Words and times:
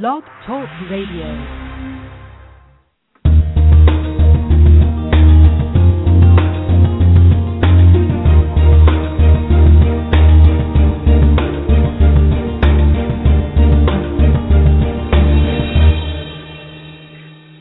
Blog 0.00 0.22
Talk 0.46 0.66
Radio. 0.90 1.26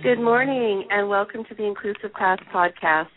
Good 0.02 0.22
morning 0.22 0.86
and 0.90 1.10
welcome 1.10 1.44
to 1.50 1.56
the 1.56 1.66
Inclusive 1.66 2.14
Class 2.16 2.40
Podcast. 2.56 3.08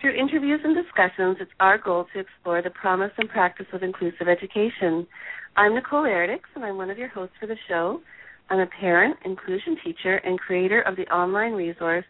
Through 0.00 0.14
interviews 0.14 0.60
and 0.64 0.74
discussions, 0.74 1.36
it's 1.38 1.50
our 1.60 1.76
goal 1.76 2.06
to 2.14 2.20
explore 2.20 2.62
the 2.62 2.70
promise 2.70 3.12
and 3.18 3.28
practice 3.28 3.66
of 3.74 3.82
inclusive 3.82 4.26
education. 4.26 5.06
I'm 5.54 5.74
Nicole 5.74 6.04
Eredics, 6.04 6.48
and 6.54 6.64
I'm 6.64 6.78
one 6.78 6.88
of 6.88 6.96
your 6.96 7.08
hosts 7.08 7.34
for 7.38 7.46
the 7.46 7.56
show. 7.68 8.00
I'm 8.50 8.60
a 8.60 8.66
parent, 8.66 9.16
inclusion 9.24 9.76
teacher, 9.84 10.16
and 10.16 10.38
creator 10.38 10.80
of 10.82 10.96
the 10.96 11.06
online 11.08 11.52
resource, 11.52 12.04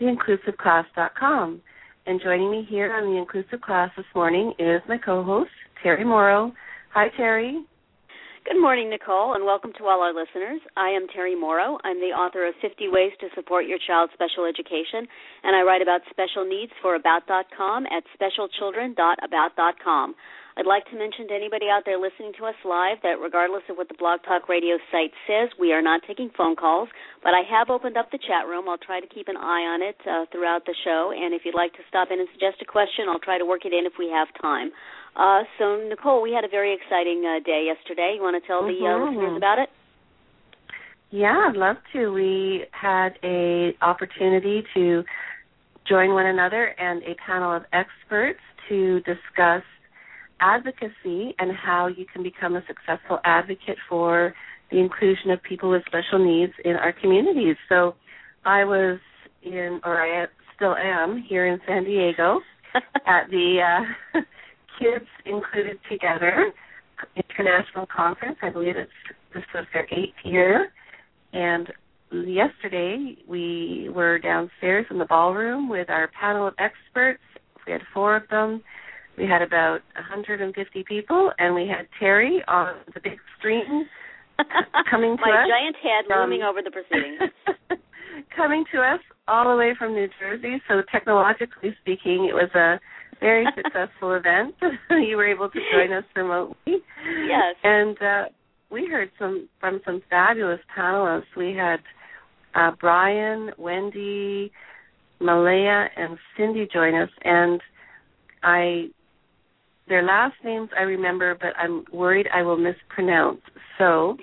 theinclusiveclass.com. 0.00 1.60
And 2.06 2.20
joining 2.22 2.50
me 2.50 2.66
here 2.68 2.92
on 2.92 3.12
the 3.12 3.18
Inclusive 3.18 3.60
Class 3.60 3.90
this 3.96 4.06
morning 4.14 4.54
is 4.58 4.80
my 4.88 4.98
co-host, 4.98 5.50
Terri 5.84 6.04
Mauro. 6.04 6.52
Hi, 6.94 7.08
Terri. 7.18 7.62
Good 8.46 8.60
morning, 8.60 8.88
Nicole, 8.88 9.34
and 9.34 9.44
welcome 9.44 9.72
to 9.78 9.84
all 9.84 10.00
our 10.00 10.14
listeners. 10.14 10.60
I 10.76 10.88
am 10.88 11.06
Terri 11.14 11.38
Mauro. 11.38 11.78
I'm 11.84 12.00
the 12.00 12.16
author 12.16 12.46
of 12.46 12.54
50 12.62 12.88
Ways 12.88 13.12
to 13.20 13.28
Support 13.34 13.66
Your 13.66 13.78
Child's 13.86 14.14
Special 14.14 14.46
Education, 14.46 15.06
and 15.44 15.54
I 15.54 15.62
write 15.62 15.82
about 15.82 16.00
special 16.08 16.48
needs 16.48 16.72
for 16.80 16.94
About.com 16.94 17.84
at 17.86 18.02
specialchildren.about.com. 18.14 20.14
I'd 20.60 20.68
like 20.68 20.84
to 20.92 20.98
mention 21.00 21.24
to 21.28 21.32
anybody 21.32 21.72
out 21.72 21.88
there 21.88 21.96
listening 21.96 22.36
to 22.36 22.44
us 22.44 22.54
live 22.68 23.00
that 23.00 23.16
regardless 23.16 23.64
of 23.72 23.80
what 23.80 23.88
the 23.88 23.96
Blog 23.96 24.20
Talk 24.28 24.44
Radio 24.44 24.76
site 24.92 25.16
says, 25.24 25.48
we 25.56 25.72
are 25.72 25.80
not 25.80 26.02
taking 26.06 26.28
phone 26.36 26.52
calls, 26.52 26.92
but 27.24 27.32
I 27.32 27.40
have 27.48 27.72
opened 27.72 27.96
up 27.96 28.12
the 28.12 28.20
chat 28.20 28.44
room. 28.44 28.68
I'll 28.68 28.76
try 28.76 29.00
to 29.00 29.08
keep 29.08 29.28
an 29.28 29.40
eye 29.40 29.64
on 29.64 29.80
it 29.80 29.96
uh, 30.04 30.28
throughout 30.28 30.68
the 30.68 30.76
show, 30.84 31.16
and 31.16 31.32
if 31.32 31.48
you'd 31.48 31.56
like 31.56 31.72
to 31.80 31.84
stop 31.88 32.08
in 32.12 32.20
and 32.20 32.28
suggest 32.36 32.60
a 32.60 32.68
question, 32.68 33.08
I'll 33.08 33.24
try 33.24 33.38
to 33.38 33.48
work 33.48 33.64
it 33.64 33.72
in 33.72 33.88
if 33.88 33.96
we 33.98 34.12
have 34.12 34.28
time. 34.36 34.68
Uh, 35.16 35.48
so, 35.56 35.80
Nicole, 35.88 36.20
we 36.20 36.36
had 36.36 36.44
a 36.44 36.52
very 36.52 36.76
exciting 36.76 37.24
uh, 37.24 37.40
day 37.40 37.64
yesterday. 37.64 38.20
You 38.20 38.22
want 38.22 38.36
to 38.36 38.46
tell 38.46 38.60
mm-hmm. 38.60 38.76
the 38.76 38.84
uh, 38.84 39.00
listeners 39.00 39.40
about 39.40 39.64
it? 39.64 39.72
Yeah, 41.08 41.48
I'd 41.48 41.56
love 41.56 41.80
to. 41.94 42.12
We 42.12 42.68
had 42.76 43.16
a 43.24 43.72
opportunity 43.80 44.62
to 44.76 45.04
join 45.88 46.12
one 46.12 46.26
another 46.26 46.76
and 46.76 47.02
a 47.04 47.16
panel 47.16 47.48
of 47.48 47.64
experts 47.72 48.44
to 48.68 49.00
discuss 49.08 49.64
advocacy 50.40 51.34
and 51.38 51.52
how 51.52 51.86
you 51.86 52.04
can 52.12 52.22
become 52.22 52.56
a 52.56 52.62
successful 52.66 53.18
advocate 53.24 53.76
for 53.88 54.34
the 54.70 54.78
inclusion 54.78 55.30
of 55.30 55.42
people 55.42 55.70
with 55.70 55.82
special 55.86 56.24
needs 56.24 56.52
in 56.64 56.72
our 56.72 56.92
communities. 56.92 57.56
So 57.68 57.94
I 58.44 58.64
was 58.64 58.98
in, 59.42 59.80
or 59.84 60.00
I 60.00 60.26
still 60.56 60.76
am, 60.76 61.24
here 61.28 61.46
in 61.46 61.58
San 61.66 61.84
Diego 61.84 62.40
at 63.06 63.28
the 63.30 63.58
uh, 64.14 64.20
Kids 64.78 65.06
Included 65.26 65.78
Together 65.90 66.52
International 67.16 67.86
Conference. 67.86 68.36
I 68.42 68.50
believe 68.50 68.76
it's 68.76 68.90
this 69.34 69.44
was 69.54 69.64
their 69.72 69.86
eighth 69.92 70.16
year. 70.24 70.72
And 71.32 71.68
yesterday 72.12 73.16
we 73.28 73.88
were 73.94 74.18
downstairs 74.18 74.86
in 74.90 74.98
the 74.98 75.04
ballroom 75.04 75.68
with 75.68 75.88
our 75.88 76.10
panel 76.20 76.48
of 76.48 76.54
experts. 76.58 77.22
We 77.66 77.72
had 77.72 77.82
four 77.94 78.16
of 78.16 78.22
them 78.28 78.62
we 79.20 79.26
had 79.28 79.42
about 79.42 79.80
150 79.96 80.84
people, 80.84 81.30
and 81.38 81.54
we 81.54 81.68
had 81.68 81.86
Terri 82.00 82.38
on 82.48 82.74
the 82.94 83.00
big 83.00 83.18
screen 83.38 83.86
coming 84.90 85.16
to 85.16 85.22
My 85.22 85.42
us. 85.42 85.44
My 85.44 85.48
giant 85.48 85.76
head 85.76 86.04
from, 86.08 86.30
looming 86.30 86.42
over 86.42 86.60
the 86.62 86.70
proceedings. 86.70 87.20
coming 88.36 88.64
to 88.72 88.80
us 88.80 89.00
all 89.28 89.50
the 89.50 89.56
way 89.56 89.74
from 89.78 89.92
New 89.92 90.08
Jersey. 90.18 90.62
So 90.68 90.82
technologically 90.90 91.76
speaking, 91.82 92.30
it 92.30 92.34
was 92.34 92.48
a 92.54 92.80
very 93.20 93.44
successful 93.54 94.14
event. 94.14 94.54
you 94.90 95.18
were 95.18 95.28
able 95.28 95.50
to 95.50 95.58
join 95.70 95.92
us 95.92 96.04
remotely. 96.16 96.78
Yes. 97.28 97.56
And 97.62 97.96
uh, 98.00 98.24
we 98.70 98.86
heard 98.86 99.10
some 99.18 99.50
from 99.60 99.82
some 99.84 100.00
fabulous 100.08 100.60
panelists. 100.74 101.36
We 101.36 101.54
had 101.54 101.80
uh, 102.54 102.74
Brian, 102.80 103.50
Wendy, 103.58 104.50
Malaya, 105.20 105.88
and 105.94 106.16
Cindy 106.36 106.66
join 106.72 106.94
us, 106.94 107.10
and 107.22 107.60
I 108.42 108.88
their 109.90 110.02
last 110.04 110.36
names 110.42 110.70
I 110.78 110.82
remember, 110.82 111.36
but 111.38 111.50
I'm 111.58 111.84
worried 111.92 112.28
I 112.32 112.42
will 112.42 112.56
mispronounce. 112.56 113.40
So, 113.76 114.16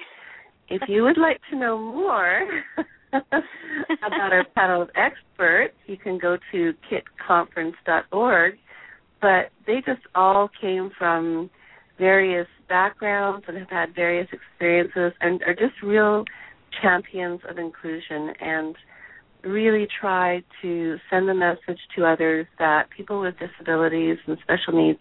if 0.70 0.82
you 0.88 1.04
would 1.04 1.18
like 1.18 1.40
to 1.52 1.60
know 1.60 1.78
more 1.78 2.48
about 3.14 4.34
our 4.34 4.46
panel 4.56 4.82
of 4.82 4.90
experts, 4.96 5.76
you 5.86 5.98
can 5.98 6.18
go 6.18 6.38
to 6.52 6.74
kitconference.org. 6.90 8.54
But 9.22 9.50
they 9.66 9.82
just 9.86 10.02
all 10.16 10.50
came 10.60 10.90
from 10.98 11.50
various 11.98 12.48
backgrounds 12.70 13.46
and 13.48 13.58
have 13.58 13.70
had 13.70 13.96
various 13.96 14.28
experiences 14.32 15.14
and 15.20 15.42
are 15.44 15.56
just 15.56 15.82
real 15.84 16.24
champions 16.82 17.42
of 17.50 17.58
inclusion 17.58 18.34
and 18.40 18.76
really 19.44 19.88
try 20.00 20.44
to 20.62 20.98
send 21.10 21.28
the 21.28 21.34
message 21.34 21.80
to 21.96 22.06
others 22.06 22.46
that 22.60 22.90
people 22.96 23.20
with 23.20 23.36
disabilities 23.40 24.18
and 24.28 24.38
special 24.44 24.74
needs 24.74 25.00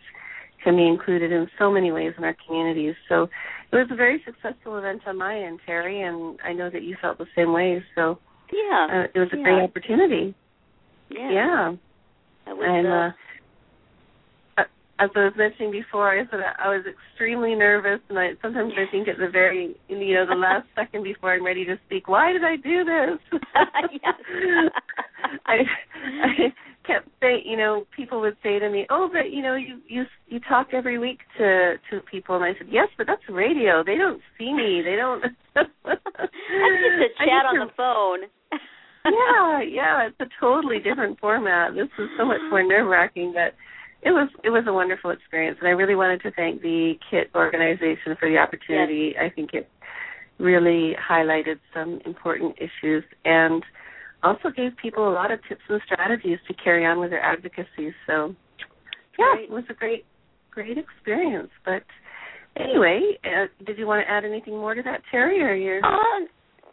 can 0.66 0.76
be 0.76 0.86
included 0.88 1.30
in 1.30 1.46
so 1.60 1.70
many 1.70 1.92
ways 1.92 2.12
in 2.18 2.24
our 2.24 2.36
communities. 2.44 2.96
So 3.08 3.28
it 3.70 3.76
was 3.76 3.86
a 3.92 3.94
very 3.94 4.20
successful 4.26 4.76
event 4.76 5.02
on 5.06 5.16
my 5.16 5.40
end, 5.40 5.60
Terri, 5.66 6.02
and 6.02 6.40
I 6.44 6.52
know 6.52 6.68
that 6.70 6.82
you 6.82 6.96
felt 7.00 7.18
the 7.18 7.26
same 7.36 7.52
way. 7.52 7.80
So 7.94 8.18
yeah, 8.52 8.86
uh, 8.90 9.06
it 9.14 9.18
was 9.20 9.28
a 9.32 9.36
yeah. 9.36 9.42
great 9.44 9.62
opportunity. 9.62 10.34
Yeah, 11.08 11.30
yeah. 11.30 11.70
Was, 12.48 12.58
and 12.66 12.86
uh, 12.88 13.10
uh, 14.58 14.64
as 14.98 15.10
I 15.14 15.24
was 15.26 15.34
mentioning 15.36 15.70
before, 15.70 16.10
I 16.10 16.24
said 16.30 16.40
I 16.58 16.68
was 16.68 16.84
extremely 16.84 17.54
nervous, 17.54 18.00
and 18.08 18.18
I 18.18 18.30
sometimes 18.42 18.72
I 18.76 18.90
think 18.90 19.06
at 19.06 19.18
the 19.18 19.28
very, 19.30 19.76
you 19.88 20.14
know, 20.14 20.26
the 20.26 20.34
last 20.34 20.66
second 20.74 21.04
before 21.04 21.32
I'm 21.32 21.46
ready 21.46 21.64
to 21.64 21.78
speak, 21.86 22.08
why 22.08 22.32
did 22.32 22.42
I 22.42 22.56
do 22.56 22.82
this? 22.82 23.40
I, 25.46 25.58
I 26.24 26.52
kept 26.86 27.08
saying, 27.20 27.42
you 27.44 27.56
know, 27.56 27.86
people 27.94 28.20
would 28.20 28.36
say 28.42 28.58
to 28.58 28.70
me, 28.70 28.86
"Oh, 28.90 29.08
but 29.12 29.30
you 29.32 29.42
know, 29.42 29.54
you 29.54 29.80
you 29.88 30.04
you 30.28 30.40
talk 30.40 30.68
every 30.72 30.98
week 30.98 31.20
to 31.38 31.74
to 31.90 32.00
people," 32.00 32.36
and 32.36 32.44
I 32.44 32.54
said, 32.58 32.68
"Yes, 32.70 32.88
but 32.96 33.06
that's 33.06 33.22
radio. 33.28 33.82
They 33.84 33.96
don't 33.96 34.20
see 34.38 34.52
me. 34.52 34.82
They 34.82 34.96
don't." 34.96 35.22
that's 35.54 35.68
just 35.84 37.02
a 37.04 37.08
chat 37.18 37.46
on 37.46 37.54
to, 37.58 37.66
the 37.66 37.72
phone. 37.76 38.20
yeah, 39.04 39.62
yeah, 39.62 40.08
it's 40.08 40.20
a 40.20 40.26
totally 40.40 40.78
different 40.78 41.18
format. 41.20 41.74
This 41.74 41.88
was 41.98 42.08
so 42.18 42.24
much 42.24 42.40
more 42.50 42.62
nerve 42.62 42.88
wracking, 42.88 43.32
but 43.32 43.54
it 44.02 44.10
was 44.10 44.28
it 44.44 44.50
was 44.50 44.64
a 44.66 44.72
wonderful 44.72 45.10
experience, 45.10 45.58
and 45.60 45.68
I 45.68 45.72
really 45.72 45.96
wanted 45.96 46.22
to 46.22 46.30
thank 46.32 46.62
the 46.62 46.94
KIT 47.10 47.30
organization 47.34 48.16
for 48.18 48.28
the 48.28 48.38
opportunity. 48.38 49.12
Yes. 49.14 49.24
I 49.26 49.34
think 49.34 49.50
it 49.52 49.68
really 50.38 50.94
highlighted 50.96 51.58
some 51.72 52.00
important 52.04 52.56
issues 52.58 53.04
and 53.24 53.62
also 54.26 54.50
gave 54.54 54.76
people 54.76 55.08
a 55.08 55.14
lot 55.14 55.30
of 55.30 55.38
tips 55.48 55.62
and 55.68 55.80
strategies 55.86 56.38
to 56.48 56.54
carry 56.54 56.84
on 56.84 57.00
with 57.00 57.10
their 57.10 57.22
advocacy. 57.22 57.94
So, 58.06 58.34
yeah, 59.18 59.34
Great. 59.34 59.44
it 59.44 59.50
was 59.50 59.64
a 59.70 59.74
great, 59.74 60.04
great 60.50 60.76
experience. 60.78 61.50
But 61.64 61.82
anyway, 62.56 63.00
uh, 63.24 63.46
did 63.64 63.78
you 63.78 63.86
want 63.86 64.04
to 64.04 64.10
add 64.10 64.24
anything 64.24 64.56
more 64.56 64.74
to 64.74 64.82
that, 64.82 65.02
Terri, 65.12 65.40
or 65.42 65.54
you? 65.54 65.80
Uh, 65.82 66.26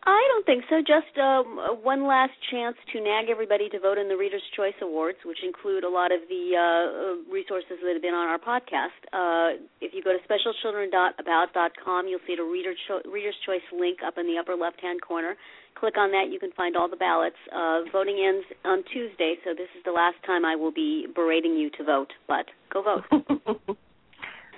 I 0.05 0.19
don't 0.35 0.45
think 0.45 0.65
so. 0.69 0.83
Just 0.83 1.15
um, 1.17 1.79
one 1.81 2.05
last 2.05 2.33
chance 2.51 2.75
to 2.91 2.99
nag 2.99 3.29
everybody 3.29 3.69
to 3.69 3.79
vote 3.79 3.97
in 3.97 4.09
the 4.09 4.17
Reader's 4.17 4.43
Choice 4.55 4.75
Awards, 4.81 5.17
which 5.23 5.39
include 5.43 5.85
a 5.85 5.89
lot 5.89 6.11
of 6.11 6.19
the 6.27 6.43
uh, 6.59 7.31
resources 7.31 7.79
that 7.79 7.93
have 7.93 8.01
been 8.01 8.13
on 8.13 8.27
our 8.27 8.37
podcast. 8.37 8.99
Uh, 9.15 9.63
if 9.79 9.93
you 9.93 10.03
go 10.03 10.11
to 10.11 10.19
specialchildren.about.com, 10.25 12.07
you'll 12.07 12.19
see 12.27 12.35
the 12.35 12.43
Reader 12.43 12.73
Cho- 12.87 13.09
Reader's 13.09 13.35
Choice 13.45 13.63
link 13.71 13.99
up 14.05 14.17
in 14.17 14.27
the 14.27 14.37
upper 14.37 14.55
left-hand 14.55 15.01
corner. 15.01 15.37
Click 15.79 15.97
on 15.97 16.11
that. 16.11 16.27
You 16.29 16.39
can 16.39 16.51
find 16.51 16.75
all 16.75 16.89
the 16.89 16.99
ballots. 16.99 17.39
Uh, 17.55 17.87
voting 17.91 18.19
ends 18.19 18.45
on 18.65 18.83
Tuesday, 18.91 19.35
so 19.45 19.51
this 19.55 19.71
is 19.77 19.83
the 19.85 19.91
last 19.91 20.17
time 20.25 20.43
I 20.43 20.57
will 20.57 20.73
be 20.73 21.07
berating 21.15 21.55
you 21.55 21.69
to 21.77 21.83
vote. 21.83 22.11
But 22.27 22.47
go 22.71 22.83
vote. 22.83 23.03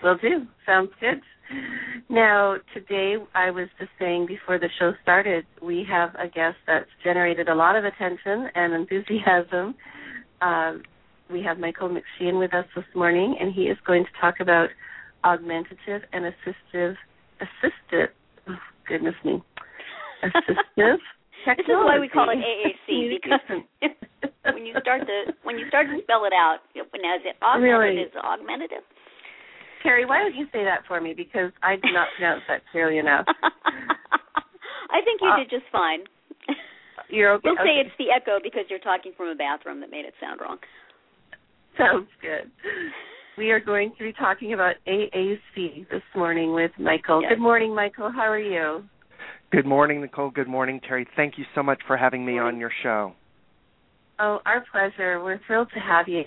Will 0.04 0.18
do. 0.18 0.46
Sounds 0.66 0.90
good. 1.00 1.22
Now, 2.10 2.56
today, 2.74 3.16
I 3.34 3.52
was 3.52 3.68
just 3.80 3.92
saying 4.00 4.26
before 4.28 4.60
the 4.60 4.70
show 4.80 4.94
started, 5.02 5.46
we 5.62 5.86
have 5.90 6.10
a 6.16 6.28
guest 6.28 6.58
that's 6.68 6.90
generated 7.04 7.50
a 7.50 7.56
lot 7.56 7.76
of 7.76 7.84
attention 7.86 8.50
and 8.56 8.74
enthusiasm. 8.74 9.76
Uh, 10.42 10.74
we 11.32 11.42
have 11.42 11.58
Michael 11.58 11.90
McSheehan 11.90 12.38
with 12.40 12.54
us 12.54 12.66
this 12.76 12.86
morning, 12.94 13.36
and 13.40 13.54
he 13.54 13.64
is 13.64 13.78
going 13.86 14.04
to 14.04 14.10
talk 14.22 14.36
about 14.40 14.70
augmentative 15.24 16.02
and 16.14 16.26
assistive, 16.26 16.96
assistive, 17.42 18.08
oh, 18.48 18.56
goodness 18.88 19.16
me, 19.24 19.42
assistive 20.24 20.98
This 21.46 21.60
is 21.70 21.78
why 21.78 22.00
we 22.00 22.10
call 22.10 22.30
it 22.30 22.42
AAC 22.42 23.20
because 23.22 23.40
when 24.54 24.66
you 24.66 24.74
start 24.82 25.02
to 25.06 25.34
when 25.44 25.60
you 25.60 25.68
start 25.68 25.86
to 25.94 26.02
spell 26.02 26.26
it 26.26 26.34
out, 26.34 26.58
when 26.74 27.06
is 27.06 27.22
it 27.22 27.38
augmented 27.42 27.80
Really? 27.80 28.02
is 28.02 28.12
augmentative. 28.18 28.82
Terri, 29.86 30.08
why 30.08 30.20
don't 30.20 30.36
you 30.36 30.46
say 30.52 30.64
that 30.64 30.82
for 30.88 31.00
me? 31.00 31.14
Because 31.14 31.52
I 31.62 31.76
do 31.76 31.94
not 31.94 32.08
pronounce 32.18 32.42
that 32.48 32.62
clearly 32.72 32.98
enough. 32.98 33.26
I 34.90 35.02
think 35.04 35.16
think 35.20 35.22
you 35.22 35.44
did 35.44 35.50
just 35.50 35.72
fine. 35.72 36.00
You're 37.10 37.34
okay. 37.34 37.42
We'll 37.46 37.58
say 37.58 37.80
it's 37.86 37.96
the 37.98 38.06
echo 38.16 38.40
because 38.44 38.64
you're 38.70 38.80
talking 38.80 39.14
from 39.16 39.30
a 39.30 39.36
bathroom 39.36 39.80
that 39.82 39.92
made 39.92 40.06
it 40.06 40.14
sound 40.20 40.42
wrong. 40.42 40.58
Sounds 41.78 42.08
good. 42.22 42.52
We 43.38 43.52
are 43.52 43.60
going 43.60 43.94
to 43.98 44.04
be 44.04 44.14
talking 44.14 44.54
about 44.54 44.76
AAC 44.88 45.90
this 45.90 46.02
morning 46.16 46.54
with 46.54 46.72
Michael. 46.80 47.22
Yes. 47.22 47.32
Good 47.32 47.42
morning, 47.42 47.76
Michael. 47.76 48.12
How 48.12 48.30
are 48.32 48.40
you? 48.40 48.84
Good 49.52 49.66
morning, 49.66 50.02
Nicole. 50.02 50.32
Good 50.32 50.48
morning, 50.48 50.80
Terri. 50.90 51.06
Thank 51.16 51.38
you 51.38 51.46
so 51.54 51.62
much 51.62 51.80
for 51.86 51.98
having 51.98 52.26
me 52.26 52.40
on 52.40 52.58
your 52.58 52.72
show. 52.82 53.14
Oh, 54.20 54.40
our 54.46 54.64
pleasure. 54.72 55.22
We're 55.22 55.40
thrilled 55.46 55.70
to 55.74 55.80
have 55.80 56.08
you. 56.08 56.24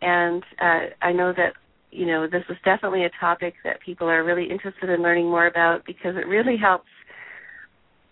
And 0.00 0.42
uh, 0.60 0.94
I 1.02 1.12
know 1.12 1.32
that, 1.36 1.54
you 1.90 2.06
know, 2.06 2.26
this 2.26 2.42
is 2.48 2.56
definitely 2.64 3.04
a 3.04 3.10
topic 3.20 3.54
that 3.64 3.80
people 3.80 4.08
are 4.08 4.24
really 4.24 4.48
interested 4.50 4.90
in 4.90 5.02
learning 5.02 5.26
more 5.26 5.46
about 5.46 5.84
because 5.86 6.16
it 6.16 6.26
really 6.26 6.56
helps 6.56 6.88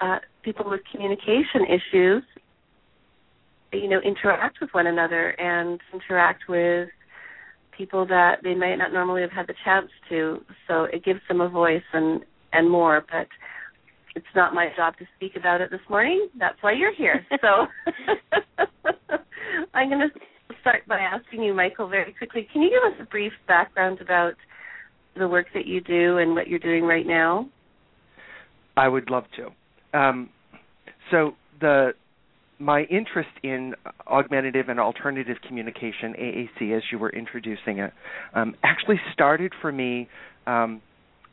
uh, 0.00 0.18
people 0.42 0.68
with 0.68 0.80
communication 0.90 1.64
issues, 1.68 2.22
you 3.72 3.88
know, 3.88 4.00
interact 4.00 4.58
with 4.60 4.70
one 4.72 4.86
another 4.86 5.30
and 5.40 5.80
interact 5.92 6.44
with 6.48 6.88
people 7.76 8.06
that 8.06 8.36
they 8.42 8.54
might 8.54 8.76
not 8.76 8.92
normally 8.92 9.20
have 9.20 9.32
had 9.32 9.46
the 9.46 9.54
chance 9.64 9.90
to. 10.08 10.38
So 10.66 10.84
it 10.84 11.04
gives 11.04 11.20
them 11.28 11.40
a 11.40 11.48
voice 11.48 11.82
and 11.92 12.22
and 12.52 12.70
more. 12.70 13.04
But 13.10 13.28
it's 14.14 14.26
not 14.34 14.54
my 14.54 14.68
job 14.76 14.96
to 14.98 15.04
speak 15.16 15.32
about 15.36 15.60
it 15.60 15.70
this 15.70 15.80
morning. 15.90 16.28
That's 16.38 16.56
why 16.62 16.72
you're 16.72 16.94
here. 16.94 17.26
So 17.40 17.66
I'm 19.74 19.88
going 19.90 20.08
to 20.08 20.20
start 20.60 20.86
by 20.88 20.98
asking 20.98 21.42
you, 21.42 21.54
Michael, 21.54 21.88
very 21.88 22.12
quickly. 22.12 22.48
Can 22.52 22.62
you 22.62 22.70
give 22.70 22.92
us 22.92 22.98
a 23.00 23.10
brief 23.10 23.32
background 23.46 24.00
about 24.00 24.34
the 25.16 25.28
work 25.28 25.46
that 25.54 25.66
you 25.66 25.80
do 25.80 26.18
and 26.18 26.34
what 26.34 26.48
you're 26.48 26.58
doing 26.58 26.84
right 26.84 27.06
now? 27.06 27.48
I 28.76 28.88
would 28.88 29.10
love 29.10 29.24
to. 29.36 29.98
Um, 29.98 30.30
so 31.10 31.32
the 31.60 31.92
my 32.58 32.84
interest 32.84 33.28
in 33.42 33.74
augmentative 34.06 34.70
and 34.70 34.80
alternative 34.80 35.36
communication, 35.46 36.14
AAC, 36.18 36.76
as 36.76 36.82
you 36.90 36.98
were 36.98 37.10
introducing 37.10 37.78
it, 37.78 37.92
um, 38.34 38.54
actually 38.62 38.98
started 39.12 39.52
for 39.60 39.70
me 39.70 40.08
um, 40.46 40.80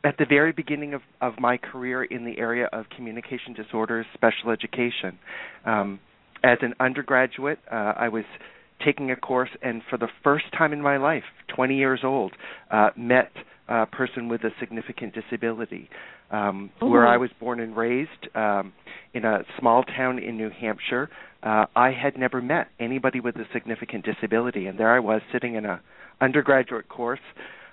at 0.04 0.18
the 0.18 0.26
very 0.26 0.52
beginning 0.52 0.92
of, 0.92 1.00
of 1.22 1.32
my 1.40 1.56
career 1.56 2.04
in 2.04 2.26
the 2.26 2.36
area 2.38 2.68
of 2.72 2.84
communication 2.94 3.54
disorders, 3.54 4.04
special 4.12 4.50
education. 4.50 5.18
Um, 5.64 5.98
as 6.42 6.58
an 6.60 6.74
undergraduate, 6.78 7.58
uh, 7.72 7.94
I 7.96 8.08
was 8.08 8.24
taking 8.84 9.10
a 9.10 9.16
course, 9.16 9.50
and 9.62 9.82
for 9.88 9.98
the 9.98 10.08
first 10.22 10.44
time 10.56 10.72
in 10.72 10.80
my 10.80 10.96
life, 10.96 11.24
20 11.54 11.76
years 11.76 12.00
old, 12.02 12.32
uh, 12.70 12.90
met 12.96 13.30
a 13.68 13.86
person 13.86 14.28
with 14.28 14.42
a 14.44 14.50
significant 14.60 15.14
disability. 15.14 15.88
Um, 16.30 16.70
where 16.80 17.06
I 17.06 17.16
was 17.16 17.30
born 17.38 17.60
and 17.60 17.76
raised 17.76 18.28
um, 18.34 18.72
in 19.12 19.24
a 19.24 19.44
small 19.58 19.84
town 19.84 20.18
in 20.18 20.36
New 20.36 20.50
Hampshire, 20.50 21.08
uh, 21.42 21.66
I 21.76 21.92
had 21.92 22.18
never 22.18 22.40
met 22.42 22.68
anybody 22.80 23.20
with 23.20 23.36
a 23.36 23.44
significant 23.52 24.04
disability, 24.04 24.66
and 24.66 24.78
there 24.78 24.92
I 24.92 24.98
was 24.98 25.20
sitting 25.32 25.54
in 25.54 25.64
a 25.64 25.80
undergraduate 26.20 26.88
course, 26.88 27.20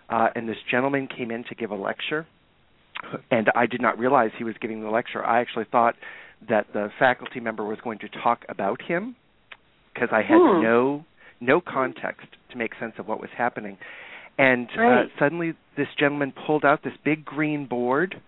uh, 0.09 0.27
and 0.35 0.47
this 0.47 0.57
gentleman 0.69 1.07
came 1.07 1.31
in 1.31 1.43
to 1.45 1.55
give 1.55 1.71
a 1.71 1.75
lecture, 1.75 2.27
and 3.31 3.49
I 3.55 3.65
did 3.65 3.81
not 3.81 3.97
realize 3.97 4.31
he 4.37 4.43
was 4.43 4.55
giving 4.61 4.81
the 4.81 4.89
lecture. 4.89 5.25
I 5.25 5.39
actually 5.39 5.65
thought 5.71 5.95
that 6.47 6.67
the 6.73 6.89
faculty 6.99 7.39
member 7.39 7.63
was 7.63 7.79
going 7.83 7.99
to 7.99 8.09
talk 8.09 8.45
about 8.49 8.81
him 8.81 9.15
because 9.93 10.09
I 10.11 10.21
had 10.21 10.37
Hmm. 10.37 10.61
no 10.61 11.05
no 11.43 11.59
context 11.59 12.27
to 12.51 12.57
make 12.57 12.75
sense 12.75 12.93
of 12.99 13.07
what 13.07 13.19
was 13.19 13.31
happening. 13.35 13.77
And 14.37 14.69
Right. 14.77 15.05
uh, 15.05 15.07
suddenly, 15.17 15.55
this 15.75 15.87
gentleman 15.95 16.31
pulled 16.31 16.63
out 16.63 16.83
this 16.83 16.95
big 17.03 17.25
green 17.25 17.65
board 17.65 18.21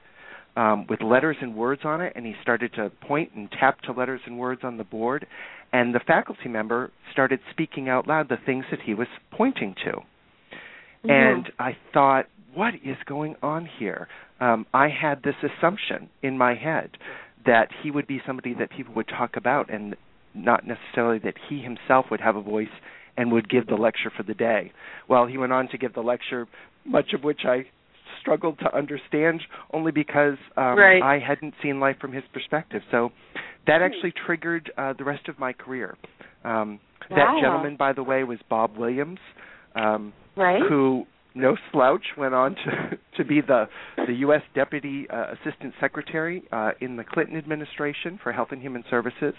um, 0.55 0.85
with 0.87 1.01
letters 1.01 1.37
and 1.41 1.55
words 1.55 1.85
on 1.85 2.01
it, 2.01 2.13
and 2.15 2.25
he 2.25 2.35
started 2.41 2.73
to 2.73 2.89
point 3.07 3.31
and 3.35 3.51
tap 3.51 3.81
to 3.81 3.91
letters 3.91 4.21
and 4.25 4.37
words 4.37 4.63
on 4.63 4.77
the 4.77 4.83
board. 4.83 5.25
And 5.71 5.93
the 5.95 5.99
faculty 5.99 6.49
member 6.49 6.91
started 7.11 7.39
speaking 7.51 7.89
out 7.89 8.07
loud 8.07 8.29
the 8.29 8.37
things 8.37 8.65
that 8.69 8.81
he 8.81 8.93
was 8.93 9.07
pointing 9.31 9.75
to. 9.85 9.91
Mm-hmm. 9.91 11.09
And 11.09 11.51
I 11.57 11.75
thought, 11.93 12.27
what 12.53 12.75
is 12.75 12.97
going 13.05 13.35
on 13.41 13.65
here? 13.65 14.07
Um, 14.39 14.65
I 14.73 14.89
had 14.89 15.23
this 15.23 15.35
assumption 15.43 16.09
in 16.21 16.37
my 16.37 16.53
head 16.53 16.91
that 17.45 17.69
he 17.81 17.89
would 17.91 18.07
be 18.07 18.21
somebody 18.25 18.53
that 18.59 18.69
people 18.69 18.93
would 18.93 19.07
talk 19.07 19.35
about, 19.35 19.69
and 19.69 19.95
not 20.33 20.65
necessarily 20.65 21.19
that 21.19 21.35
he 21.49 21.61
himself 21.61 22.05
would 22.11 22.21
have 22.21 22.35
a 22.35 22.41
voice 22.41 22.67
and 23.17 23.31
would 23.31 23.49
give 23.49 23.67
the 23.67 23.75
lecture 23.75 24.11
for 24.15 24.23
the 24.23 24.33
day. 24.33 24.71
Well, 25.07 25.27
he 25.27 25.37
went 25.37 25.53
on 25.53 25.67
to 25.69 25.77
give 25.77 25.93
the 25.93 26.01
lecture, 26.01 26.47
much 26.85 27.13
of 27.13 27.23
which 27.23 27.41
I 27.45 27.65
struggled 28.21 28.57
to 28.59 28.75
understand 28.75 29.41
only 29.73 29.91
because 29.91 30.37
um, 30.57 30.77
Right. 30.77 31.01
I 31.01 31.19
hadn't 31.19 31.53
seen 31.61 31.79
life 31.79 31.97
from 31.99 32.13
his 32.13 32.23
perspective. 32.33 32.81
So 32.89 33.11
that 33.67 33.81
actually 33.81 34.13
triggered 34.25 34.71
uh, 34.77 34.93
the 34.97 35.03
rest 35.03 35.27
of 35.27 35.37
my 35.39 35.53
career. 35.53 35.97
Um, 36.43 36.79
Wow. 37.09 37.17
That 37.17 37.41
gentleman, 37.41 37.75
by 37.75 37.91
the 37.91 38.01
way, 38.01 38.23
was 38.23 38.39
Bob 38.49 38.77
Williams, 38.77 39.19
um, 39.75 40.13
right? 40.37 40.61
who 40.69 41.05
no 41.35 41.57
slouch 41.71 42.05
went 42.17 42.33
on 42.33 42.55
to 42.55 42.97
to 43.17 43.25
be 43.25 43.41
the 43.41 43.65
the 44.07 44.13
U.S. 44.19 44.41
Deputy 44.55 45.05
uh, 45.09 45.33
Assistant 45.33 45.73
Secretary 45.81 46.43
uh, 46.53 46.71
in 46.79 46.95
the 46.95 47.03
Clinton 47.03 47.35
administration 47.35 48.19
for 48.23 48.31
Health 48.31 48.49
and 48.51 48.61
Human 48.61 48.85
Services. 48.89 49.33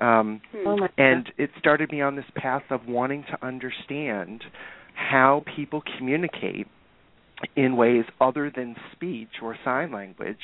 Um. 0.00 0.40
Oh 0.66 0.88
and 0.98 1.30
it 1.38 1.50
started 1.58 1.90
me 1.90 2.00
on 2.02 2.16
this 2.16 2.26
path 2.34 2.64
of 2.70 2.86
wanting 2.86 3.24
to 3.30 3.46
understand 3.46 4.42
how 4.94 5.44
people 5.54 5.82
communicate 5.98 6.66
in 7.54 7.76
ways 7.76 8.04
other 8.20 8.50
than 8.54 8.76
speech 8.92 9.28
or 9.42 9.56
sign 9.64 9.92
language 9.92 10.38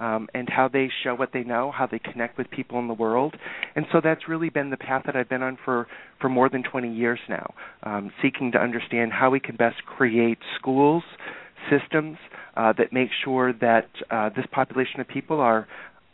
um, 0.00 0.28
and 0.32 0.48
how 0.48 0.68
they 0.68 0.88
show 1.04 1.14
what 1.14 1.30
they 1.34 1.44
know 1.44 1.70
how 1.70 1.86
they 1.86 1.98
connect 1.98 2.38
with 2.38 2.50
people 2.50 2.78
in 2.78 2.88
the 2.88 2.94
world 2.94 3.34
and 3.76 3.84
so 3.92 4.00
that's 4.02 4.26
really 4.26 4.48
been 4.48 4.70
the 4.70 4.76
path 4.76 5.02
that 5.04 5.14
i've 5.14 5.28
been 5.28 5.42
on 5.42 5.58
for 5.64 5.86
for 6.18 6.30
more 6.30 6.48
than 6.48 6.62
20 6.62 6.92
years 6.92 7.18
now 7.28 7.52
um, 7.82 8.10
seeking 8.22 8.50
to 8.52 8.58
understand 8.58 9.12
how 9.12 9.30
we 9.30 9.38
can 9.38 9.54
best 9.56 9.84
create 9.84 10.38
schools 10.58 11.02
systems 11.70 12.16
uh, 12.56 12.72
that 12.72 12.92
make 12.92 13.10
sure 13.22 13.52
that 13.52 13.88
uh, 14.10 14.30
this 14.30 14.46
population 14.50 15.00
of 15.00 15.08
people 15.08 15.40
are 15.40 15.68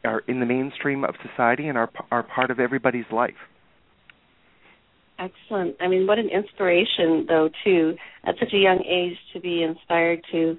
are 0.06 0.22
in 0.28 0.40
the 0.40 0.46
mainstream 0.46 1.04
of 1.04 1.14
society 1.28 1.68
and 1.68 1.76
are 1.76 1.90
are 2.10 2.22
part 2.22 2.50
of 2.50 2.58
everybody's 2.60 3.04
life 3.12 3.34
Excellent. 5.18 5.76
I 5.80 5.88
mean, 5.88 6.06
what 6.06 6.18
an 6.18 6.28
inspiration, 6.28 7.24
though, 7.26 7.48
too, 7.64 7.94
at 8.24 8.34
such 8.38 8.52
a 8.52 8.58
young 8.58 8.84
age 8.84 9.16
to 9.32 9.40
be 9.40 9.62
inspired 9.62 10.20
to 10.30 10.58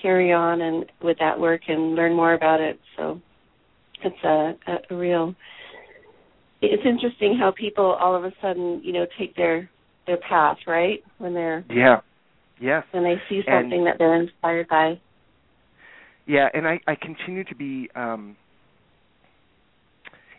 carry 0.00 0.30
on 0.30 0.60
and 0.60 0.84
with 1.02 1.16
that 1.20 1.40
work 1.40 1.62
and 1.68 1.94
learn 1.94 2.14
more 2.14 2.34
about 2.34 2.60
it. 2.60 2.78
So 2.98 3.20
it's 4.02 4.22
a, 4.22 4.52
a, 4.70 4.76
a 4.90 4.96
real. 4.96 5.34
It's 6.60 6.82
interesting 6.84 7.38
how 7.38 7.52
people 7.58 7.96
all 7.98 8.14
of 8.14 8.24
a 8.24 8.32
sudden, 8.42 8.82
you 8.84 8.92
know, 8.92 9.06
take 9.18 9.36
their 9.36 9.70
their 10.06 10.18
path 10.18 10.58
right 10.66 11.02
when 11.16 11.32
they're 11.32 11.64
yeah 11.70 12.00
yes 12.60 12.84
when 12.90 13.04
they 13.04 13.14
see 13.30 13.40
And- 13.46 13.64
something 13.64 13.84
that 13.84 13.96
they're 13.98 14.20
inspired 14.20 14.68
by. 14.68 15.00
Yeah, 16.26 16.48
and 16.52 16.66
I, 16.66 16.80
I 16.86 16.94
continue 16.94 17.44
to 17.44 17.54
be 17.54 17.90
um, 17.94 18.36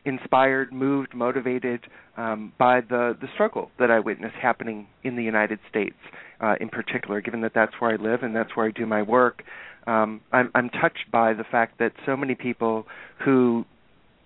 inspired, 0.05 0.71
moved, 0.71 1.13
motivated 1.13 1.81
um, 2.17 2.53
by 2.57 2.81
the, 2.81 3.17
the 3.19 3.27
struggle 3.33 3.71
that 3.79 3.91
I 3.91 3.99
witness 3.99 4.31
happening 4.41 4.87
in 5.03 5.15
the 5.15 5.23
United 5.23 5.59
States, 5.69 5.95
uh, 6.39 6.55
in 6.59 6.69
particular, 6.69 7.21
given 7.21 7.41
that 7.41 7.53
that's 7.53 7.73
where 7.79 7.91
I 7.91 7.95
live 7.95 8.23
and 8.23 8.35
that's 8.35 8.55
where 8.55 8.67
I 8.67 8.71
do 8.71 8.85
my 8.85 9.01
work. 9.01 9.43
Um, 9.87 10.21
I'm, 10.31 10.51
I'm 10.55 10.69
touched 10.69 11.11
by 11.11 11.33
the 11.33 11.43
fact 11.43 11.79
that 11.79 11.93
so 12.05 12.15
many 12.15 12.35
people 12.35 12.85
who 13.23 13.65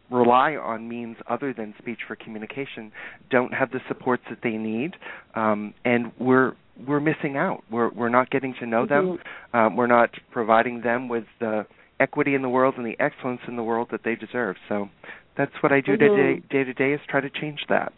rely 0.09 0.55
on 0.55 0.87
means 0.87 1.17
other 1.29 1.53
than 1.53 1.73
speech 1.77 1.99
for 2.07 2.15
communication 2.15 2.91
don't 3.29 3.53
have 3.53 3.71
the 3.71 3.79
supports 3.87 4.23
that 4.29 4.39
they 4.41 4.57
need, 4.57 4.95
um, 5.35 5.73
and 5.85 6.11
we're 6.19 6.53
we're 6.87 6.99
missing 7.01 7.35
out. 7.37 7.63
We're 7.69 7.89
we're 7.89 8.09
not 8.09 8.29
getting 8.29 8.55
to 8.59 8.65
know 8.65 8.85
them. 8.85 9.19
Um, 9.53 9.75
we're 9.75 9.87
not 9.87 10.09
providing 10.31 10.81
them 10.81 11.09
with 11.09 11.25
the 11.39 11.65
equity 11.99 12.35
in 12.35 12.41
the 12.41 12.49
world 12.49 12.75
and 12.77 12.85
the 12.85 12.99
excellence 12.99 13.41
in 13.47 13.55
the 13.55 13.63
world 13.63 13.89
that 13.91 14.01
they 14.03 14.15
deserve. 14.15 14.55
So 14.67 14.89
that's 15.37 15.51
what 15.61 15.71
I 15.71 15.81
do 15.81 15.97
Mhm. 15.97 16.41
day 16.41 16.41
day 16.49 16.63
to 16.63 16.73
day 16.73 16.93
is 16.93 17.01
try 17.07 17.21
to 17.21 17.29
change 17.29 17.65
that. 17.67 17.93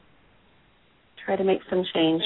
Try 1.25 1.35
to 1.35 1.43
make 1.43 1.63
some 1.69 1.83
change. 1.93 2.23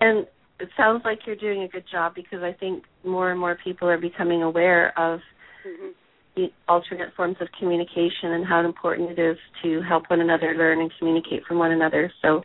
And 0.00 0.26
it 0.58 0.70
sounds 0.76 1.04
like 1.04 1.26
you're 1.26 1.36
doing 1.36 1.62
a 1.62 1.68
good 1.68 1.84
job 1.90 2.14
because 2.14 2.42
I 2.42 2.52
think 2.52 2.84
more 3.04 3.30
and 3.30 3.38
more 3.38 3.56
people 3.62 3.88
are 3.88 3.98
becoming 3.98 4.42
aware 4.42 4.98
of 4.98 5.20
Mhm. 5.64 5.92
the 6.34 6.52
alternate 6.68 7.12
forms 7.14 7.36
of 7.40 7.48
communication 7.58 8.32
and 8.32 8.44
how 8.44 8.60
important 8.64 9.10
it 9.10 9.18
is 9.18 9.38
to 9.62 9.82
help 9.82 10.08
one 10.08 10.20
another 10.20 10.54
learn 10.54 10.80
and 10.80 10.92
communicate 10.98 11.44
from 11.44 11.58
one 11.58 11.72
another. 11.72 12.10
So, 12.22 12.42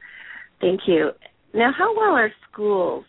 thank 0.59 0.87
you. 0.87 1.11
Now, 1.53 1.71
how 1.71 1.93
well 1.95 2.15
are 2.15 2.33
schools, 2.49 3.05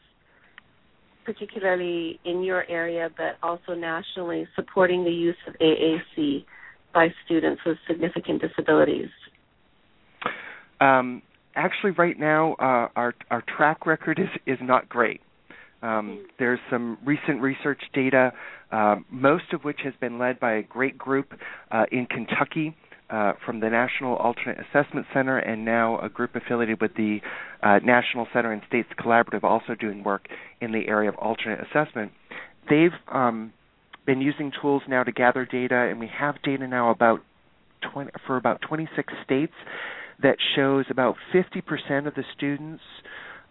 particularly 1.24 2.18
in 2.24 2.42
your 2.42 2.68
area, 2.68 3.10
but 3.16 3.36
also 3.42 3.74
nationally, 3.74 4.46
supporting 4.56 5.04
the 5.04 5.10
use 5.10 5.36
of 5.46 5.54
AAC 5.54 6.44
by 6.92 7.08
students 7.24 7.62
with 7.64 7.78
significant 7.88 8.42
disabilities? 8.42 9.08
Um, 10.80 11.22
actually, 11.54 11.92
right 11.92 12.18
now, 12.18 12.54
uh, 12.54 12.88
our 12.96 13.14
our 13.30 13.42
track 13.56 13.86
record 13.86 14.18
is 14.18 14.28
is 14.46 14.58
not 14.60 14.88
great. 14.88 15.20
Um, 15.82 16.26
there's 16.38 16.60
some 16.70 16.98
recent 17.04 17.40
research 17.40 17.80
data, 17.92 18.32
uh, 18.70 18.96
most 19.10 19.52
of 19.52 19.64
which 19.64 19.80
has 19.84 19.94
been 20.00 20.18
led 20.18 20.38
by 20.38 20.54
a 20.54 20.62
great 20.62 20.96
group 20.96 21.32
uh, 21.72 21.84
in 21.90 22.06
Kentucky 22.06 22.76
uh, 23.12 23.34
from 23.44 23.60
the 23.60 23.68
National 23.68 24.16
Alternate 24.16 24.58
Assessment 24.58 25.06
Center 25.12 25.38
and 25.38 25.64
now 25.64 25.98
a 26.00 26.08
group 26.08 26.34
affiliated 26.34 26.80
with 26.80 26.94
the 26.96 27.20
uh, 27.62 27.78
National 27.84 28.26
Center 28.32 28.52
and 28.52 28.62
States 28.66 28.88
Collaborative, 28.98 29.44
also 29.44 29.74
doing 29.78 30.02
work 30.02 30.26
in 30.60 30.72
the 30.72 30.88
area 30.88 31.10
of 31.10 31.16
alternate 31.16 31.60
assessment. 31.60 32.10
They've 32.70 32.90
um, 33.12 33.52
been 34.06 34.20
using 34.20 34.50
tools 34.60 34.82
now 34.88 35.04
to 35.04 35.12
gather 35.12 35.44
data, 35.44 35.74
and 35.74 36.00
we 36.00 36.08
have 36.18 36.42
data 36.42 36.66
now 36.66 36.90
about 36.90 37.20
20, 37.92 38.10
for 38.26 38.36
about 38.36 38.62
26 38.62 39.12
states 39.24 39.52
that 40.22 40.36
shows 40.56 40.86
about 40.88 41.16
50% 41.34 42.06
of 42.06 42.14
the 42.14 42.24
students 42.34 42.82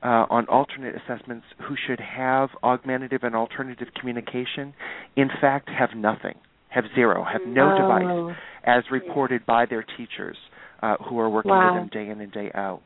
uh, 0.03 0.25
on 0.29 0.47
alternate 0.47 0.95
assessments 0.95 1.45
who 1.67 1.75
should 1.87 1.99
have 1.99 2.49
augmentative 2.63 3.23
and 3.23 3.35
alternative 3.35 3.89
communication, 3.99 4.73
in 5.15 5.29
fact, 5.39 5.69
have 5.69 5.89
nothing, 5.95 6.35
have 6.71 6.85
zero, 6.95 7.23
have 7.23 7.41
no 7.45 7.73
oh. 7.73 7.77
device, 7.77 8.37
as 8.63 8.83
reported 8.91 9.45
by 9.45 9.65
their 9.65 9.85
teachers 9.97 10.37
uh, 10.81 10.95
who 11.07 11.19
are 11.19 11.29
working 11.29 11.51
wow. 11.51 11.73
with 11.73 11.91
them 11.91 12.05
day 12.05 12.11
in 12.11 12.21
and 12.21 12.31
day 12.31 12.51
out. 12.53 12.81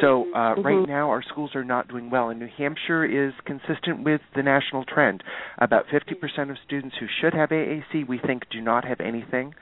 So 0.00 0.26
uh, 0.34 0.54
mm-hmm. 0.54 0.62
right 0.62 0.88
now 0.88 1.10
our 1.10 1.22
schools 1.22 1.50
are 1.54 1.64
not 1.64 1.88
doing 1.88 2.10
well, 2.10 2.28
and 2.28 2.38
New 2.38 2.48
Hampshire 2.56 3.04
is 3.04 3.32
consistent 3.44 4.04
with 4.04 4.20
the 4.36 4.42
national 4.42 4.84
trend. 4.84 5.22
About 5.58 5.86
50% 5.86 6.50
of 6.50 6.56
students 6.66 6.96
who 7.00 7.06
should 7.20 7.34
have 7.34 7.50
AAC, 7.50 8.06
we 8.06 8.18
think, 8.18 8.44
do 8.50 8.60
not 8.60 8.84
have 8.84 9.00
anything. 9.00 9.54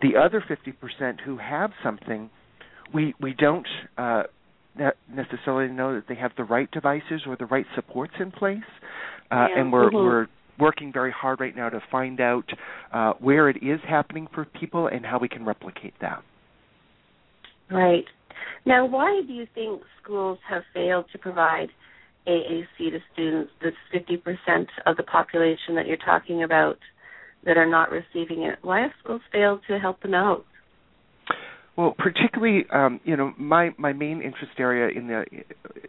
The 0.00 0.16
other 0.16 0.42
50% 0.42 1.20
who 1.20 1.38
have 1.38 1.70
something, 1.82 2.30
we 2.92 3.14
we 3.20 3.34
don't 3.34 3.66
uh, 3.96 4.24
necessarily 5.12 5.72
know 5.72 5.94
that 5.94 6.04
they 6.08 6.16
have 6.16 6.32
the 6.36 6.44
right 6.44 6.70
devices 6.70 7.22
or 7.26 7.36
the 7.36 7.46
right 7.46 7.66
supports 7.74 8.14
in 8.18 8.30
place, 8.30 8.58
uh, 9.30 9.46
yeah. 9.48 9.60
and 9.60 9.72
we're 9.72 9.86
mm-hmm. 9.90 9.96
we're 9.96 10.26
working 10.58 10.92
very 10.92 11.12
hard 11.12 11.40
right 11.40 11.54
now 11.54 11.68
to 11.68 11.80
find 11.90 12.20
out 12.20 12.44
uh, 12.92 13.12
where 13.18 13.48
it 13.48 13.56
is 13.62 13.80
happening 13.88 14.28
for 14.34 14.44
people 14.44 14.86
and 14.86 15.04
how 15.04 15.18
we 15.18 15.28
can 15.28 15.44
replicate 15.44 15.94
that. 16.00 16.22
Right. 17.70 18.04
Now, 18.66 18.86
why 18.86 19.22
do 19.26 19.32
you 19.32 19.46
think 19.54 19.82
schools 20.02 20.38
have 20.48 20.62
failed 20.72 21.06
to 21.12 21.18
provide 21.18 21.68
AAC 22.26 22.78
to 22.78 22.98
students? 23.12 23.50
This 23.62 23.74
50% 23.94 24.66
of 24.86 24.96
the 24.96 25.02
population 25.02 25.74
that 25.76 25.86
you're 25.86 25.96
talking 25.96 26.42
about 26.42 26.78
that 27.44 27.56
are 27.56 27.68
not 27.68 27.90
receiving 27.90 28.42
it. 28.44 28.58
Why 28.62 28.80
have 28.82 28.90
schools 29.02 29.22
failed 29.32 29.60
to 29.68 29.78
help 29.78 30.00
them 30.02 30.14
out? 30.14 30.44
Well, 31.76 31.94
particularly, 31.98 32.66
um, 32.72 33.00
you 33.02 33.16
know, 33.16 33.32
my 33.36 33.70
my 33.78 33.92
main 33.92 34.22
interest 34.22 34.52
area 34.58 34.96
in 34.96 35.08
the 35.08 35.24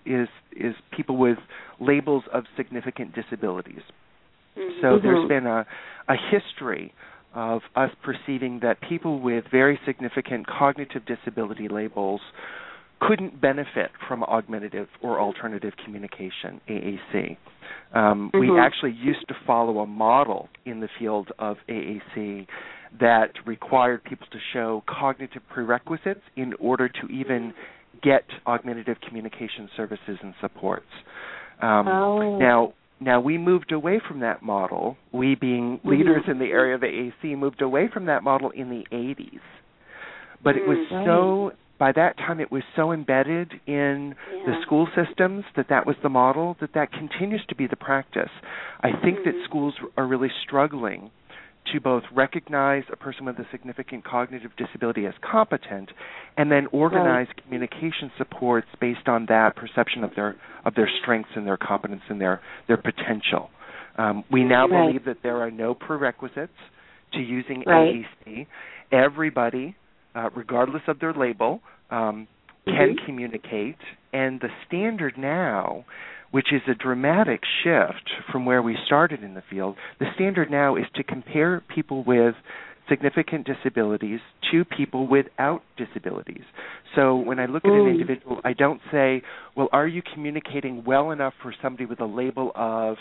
is 0.03 0.27
is 0.51 0.73
people 0.95 1.15
with 1.15 1.37
labels 1.79 2.23
of 2.33 2.45
significant 2.57 3.13
disabilities. 3.13 3.81
Mm-hmm. 4.57 4.81
So 4.81 4.99
there's 4.99 5.19
Mhm. 5.19 5.27
been 5.27 5.47
a 5.47 5.65
a 6.07 6.15
history 6.15 6.93
of 7.33 7.63
us 7.75 7.91
perceiving 8.03 8.59
that 8.59 8.79
people 8.81 9.19
with 9.19 9.45
very 9.47 9.79
significant 9.85 10.45
cognitive 10.47 11.03
disability 11.05 11.67
labels 11.67 12.21
couldn't 13.01 13.41
benefit 13.41 13.91
from 14.07 14.23
augmentative 14.23 14.87
or 15.01 15.19
alternative 15.19 15.73
communication 15.83 16.61
AAC. 16.69 17.37
Um, 17.93 18.29
We 18.33 18.47
Mhm. 18.49 18.59
actually 18.63 18.91
used 18.91 19.27
to 19.27 19.33
follow 19.45 19.79
a 19.79 19.85
model 19.87 20.47
in 20.65 20.79
the 20.79 20.87
field 20.87 21.31
of 21.39 21.57
AAC 21.67 22.47
that 22.99 23.31
required 23.45 24.03
people 24.05 24.27
to 24.31 24.39
show 24.39 24.81
cognitive 24.87 25.41
prerequisites 25.49 26.23
in 26.37 26.53
order 26.59 26.87
to 26.87 27.07
even 27.07 27.53
get 28.01 28.25
augmentative 28.47 28.99
communication 29.01 29.67
services 29.75 30.17
and 30.21 30.33
supports. 30.39 30.91
Um, 31.61 31.87
Oh. 31.87 32.37
Now, 32.37 32.73
now 32.99 33.19
we 33.19 33.37
moved 33.37 33.71
away 33.71 33.99
from 33.99 34.19
that 34.21 34.41
model. 34.41 34.97
We, 35.11 35.35
being 35.35 35.79
Mhm. 35.79 35.85
leaders 35.85 36.23
in 36.27 36.39
the 36.39 36.51
area 36.51 36.75
of 36.75 36.83
AAC, 36.83 37.35
moved 37.35 37.61
away 37.61 37.87
from 37.87 38.05
that 38.05 38.23
model 38.23 38.49
in 38.51 38.69
the 38.69 38.85
80s. 38.91 39.41
But 40.41 40.55
it 40.55 40.67
was 40.67 40.77
Mm, 40.77 40.91
right. 40.91 41.05
so 41.05 41.53
by 41.77 41.91
that 41.91 42.17
time 42.17 42.39
it 42.39 42.51
was 42.51 42.63
so 42.75 42.91
embedded 42.91 43.59
in 43.65 44.15
the 44.45 44.61
school 44.61 44.87
systems 44.95 45.43
that 45.55 45.67
that 45.67 45.85
was 45.85 45.97
the 45.97 46.09
model 46.09 46.55
that 46.59 46.73
that 46.73 46.91
continues 46.91 47.45
to 47.47 47.55
be 47.55 47.67
the 47.67 47.75
practice. 47.75 48.31
I 48.81 48.91
think 48.93 49.23
that 49.23 49.35
Mhm. 49.35 49.43
schools 49.43 49.75
are 49.97 50.05
really 50.05 50.29
struggling 50.29 51.11
to 51.73 51.79
both 51.79 52.03
recognize 52.13 52.83
a 52.91 52.95
person 52.95 53.25
with 53.25 53.37
a 53.39 53.45
significant 53.51 54.03
cognitive 54.03 54.51
disability 54.57 55.05
as 55.05 55.13
competent 55.21 55.89
and 56.37 56.51
then 56.51 56.67
organize 56.71 57.27
communication 57.43 58.11
supports 58.17 58.67
based 58.79 59.07
on 59.07 59.25
that 59.27 59.55
perception 59.55 60.03
of 60.03 60.11
their 60.15 60.35
of 60.65 60.75
their 60.75 60.89
strengths 61.01 61.31
and 61.35 61.45
their 61.47 61.57
competence 61.57 62.01
and 62.09 62.21
their 62.21 62.41
their 62.67 62.77
potential. 62.77 63.49
Um, 63.97 64.23
we 64.31 64.43
now 64.43 64.67
Right. 64.67 64.87
believe 64.87 65.05
that 65.05 65.23
there 65.23 65.37
are 65.41 65.51
no 65.51 65.73
prerequisites 65.73 66.57
to 67.13 67.19
using 67.19 67.63
Right. 67.65 68.05
Everybody, 68.91 69.75
uh, 70.13 70.29
regardless 70.35 70.83
of 70.87 70.99
their 70.99 71.13
label, 71.13 71.61
um, 71.89 72.27
can 72.65 72.95
Mhm. 72.95 73.05
communicate, 73.05 73.79
and 74.13 74.39
the 74.39 74.51
standard 74.65 75.17
now 75.17 75.85
which 76.35 76.51
is 76.51 76.61
a 76.67 76.75
dramatic 76.75 77.39
shift 77.63 78.11
from 78.29 78.45
where 78.45 78.61
we 78.61 78.75
started 78.85 79.23
in 79.23 79.35
the 79.35 79.43
field. 79.49 79.77
The 80.01 80.07
standard 80.15 80.51
now 80.51 80.75
is 80.75 80.83
to 80.95 81.01
compare 81.01 81.63
people 81.73 82.03
with 82.03 82.35
significant 82.89 83.47
disabilities 83.47 84.19
to 84.51 84.65
people 84.65 85.07
without 85.07 85.61
disabilities. 85.77 86.43
So 86.93 87.15
when 87.15 87.39
I 87.39 87.45
look 87.45 87.63
at 87.63 87.71
an 87.71 87.87
individual, 87.87 88.41
I 88.43 88.51
don't 88.51 88.81
say, 88.91 89.21
well, 89.55 89.69
are 89.71 89.87
you 89.87 90.01
communicating 90.13 90.83
well 90.83 91.11
enough 91.11 91.35
for 91.41 91.55
somebody 91.61 91.85
with 91.85 92.01
a 92.01 92.05
label 92.05 92.51
of 92.53 92.97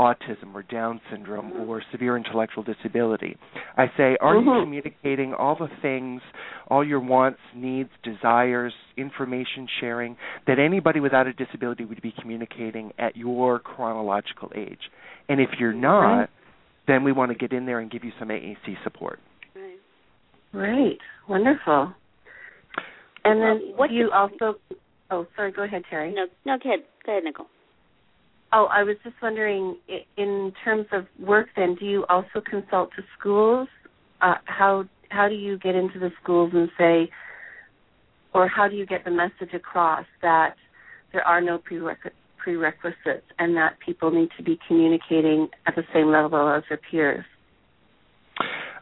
autism 0.00 0.54
or 0.54 0.62
Down 0.62 0.98
syndrome 1.10 1.52
or 1.68 1.82
severe 1.92 2.16
intellectual 2.16 2.62
disability. 2.64 3.36
I 3.76 3.86
say, 3.98 4.16
are 4.22 4.34
you 4.34 4.40
Mhm. 4.40 4.62
communicating 4.62 5.34
all 5.34 5.54
the 5.54 5.68
things, 5.82 6.22
all 6.68 6.82
your 6.82 7.00
wants, 7.00 7.40
needs, 7.54 7.90
desires, 8.02 8.74
information 8.96 9.66
sharing 9.78 10.16
that 10.46 10.58
anybody 10.58 11.00
without 11.00 11.26
a 11.26 11.34
disability 11.34 11.84
would 11.84 12.00
be 12.00 12.12
communicating 12.12 12.92
at 12.98 13.14
your 13.14 13.58
chronological 13.58 14.50
age? 14.54 14.90
And 15.28 15.38
if 15.38 15.60
you're 15.60 15.74
not, 15.74 16.16
Right. 16.18 16.28
then 16.86 17.04
we 17.04 17.12
want 17.12 17.30
to 17.30 17.36
get 17.36 17.52
in 17.52 17.66
there 17.66 17.80
and 17.80 17.90
give 17.90 18.02
you 18.02 18.12
some 18.18 18.30
AAC 18.30 18.76
support. 18.82 19.18
Right. 19.54 19.80
Right. 20.52 20.98
Wonderful. 21.28 21.94
And 23.24 23.42
then 23.42 23.60
Well, 23.60 23.72
what 23.76 23.90
do 23.90 23.96
you 23.96 24.06
do- 24.06 24.12
also 24.12 24.58
Oh, 25.12 25.26
sorry, 25.34 25.50
go 25.50 25.64
ahead, 25.64 25.82
Terri. 25.90 26.14
No, 26.14 26.28
no, 26.44 26.56
go 26.56 26.68
ahead. 26.68 26.84
Go 27.04 27.10
ahead, 27.12 27.24
Nicole. 27.24 27.48
Oh, 28.52 28.66
I 28.70 28.82
was 28.82 28.96
just 29.04 29.14
wondering, 29.22 29.76
in 30.16 30.52
terms 30.64 30.86
of 30.92 31.06
work, 31.20 31.48
then, 31.56 31.76
do 31.78 31.86
you 31.86 32.04
also 32.08 32.40
consult 32.44 32.90
to 32.96 33.02
schools? 33.18 33.68
Uh, 34.20 34.34
how 34.44 34.84
how 35.10 35.28
do 35.28 35.34
you 35.34 35.58
get 35.58 35.74
into 35.74 35.98
the 35.98 36.10
schools 36.22 36.52
and 36.54 36.68
say, 36.78 37.10
or 38.32 38.48
how 38.48 38.68
do 38.68 38.76
you 38.76 38.86
get 38.86 39.04
the 39.04 39.10
message 39.10 39.54
across 39.54 40.04
that 40.22 40.54
there 41.12 41.22
are 41.22 41.40
no 41.40 41.58
prereq- 41.58 42.12
prerequisites 42.38 43.26
and 43.38 43.56
that 43.56 43.76
people 43.84 44.10
need 44.10 44.28
to 44.36 44.42
be 44.42 44.58
communicating 44.68 45.48
at 45.66 45.74
the 45.74 45.82
same 45.92 46.10
level 46.10 46.48
as 46.48 46.62
their 46.68 46.78
peers? 46.90 47.24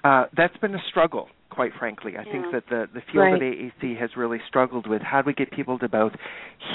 Uh, 0.04 0.24
that's 0.36 0.56
been 0.58 0.74
a 0.74 0.82
struggle, 0.90 1.28
quite 1.50 1.72
frankly. 1.78 2.12
I 2.18 2.24
think 2.24 2.46
that 2.52 2.64
the, 2.68 2.86
the 2.92 3.00
field 3.12 3.34
of 3.34 3.40
AAC 3.40 3.98
has 3.98 4.10
really 4.16 4.38
struggled 4.46 4.86
with 4.86 5.02
how 5.02 5.22
do 5.22 5.26
we 5.26 5.34
get 5.34 5.50
people 5.50 5.78
to 5.78 5.88
both 5.88 6.12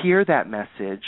hear 0.01 0.25
that 0.25 0.49
message, 0.49 1.03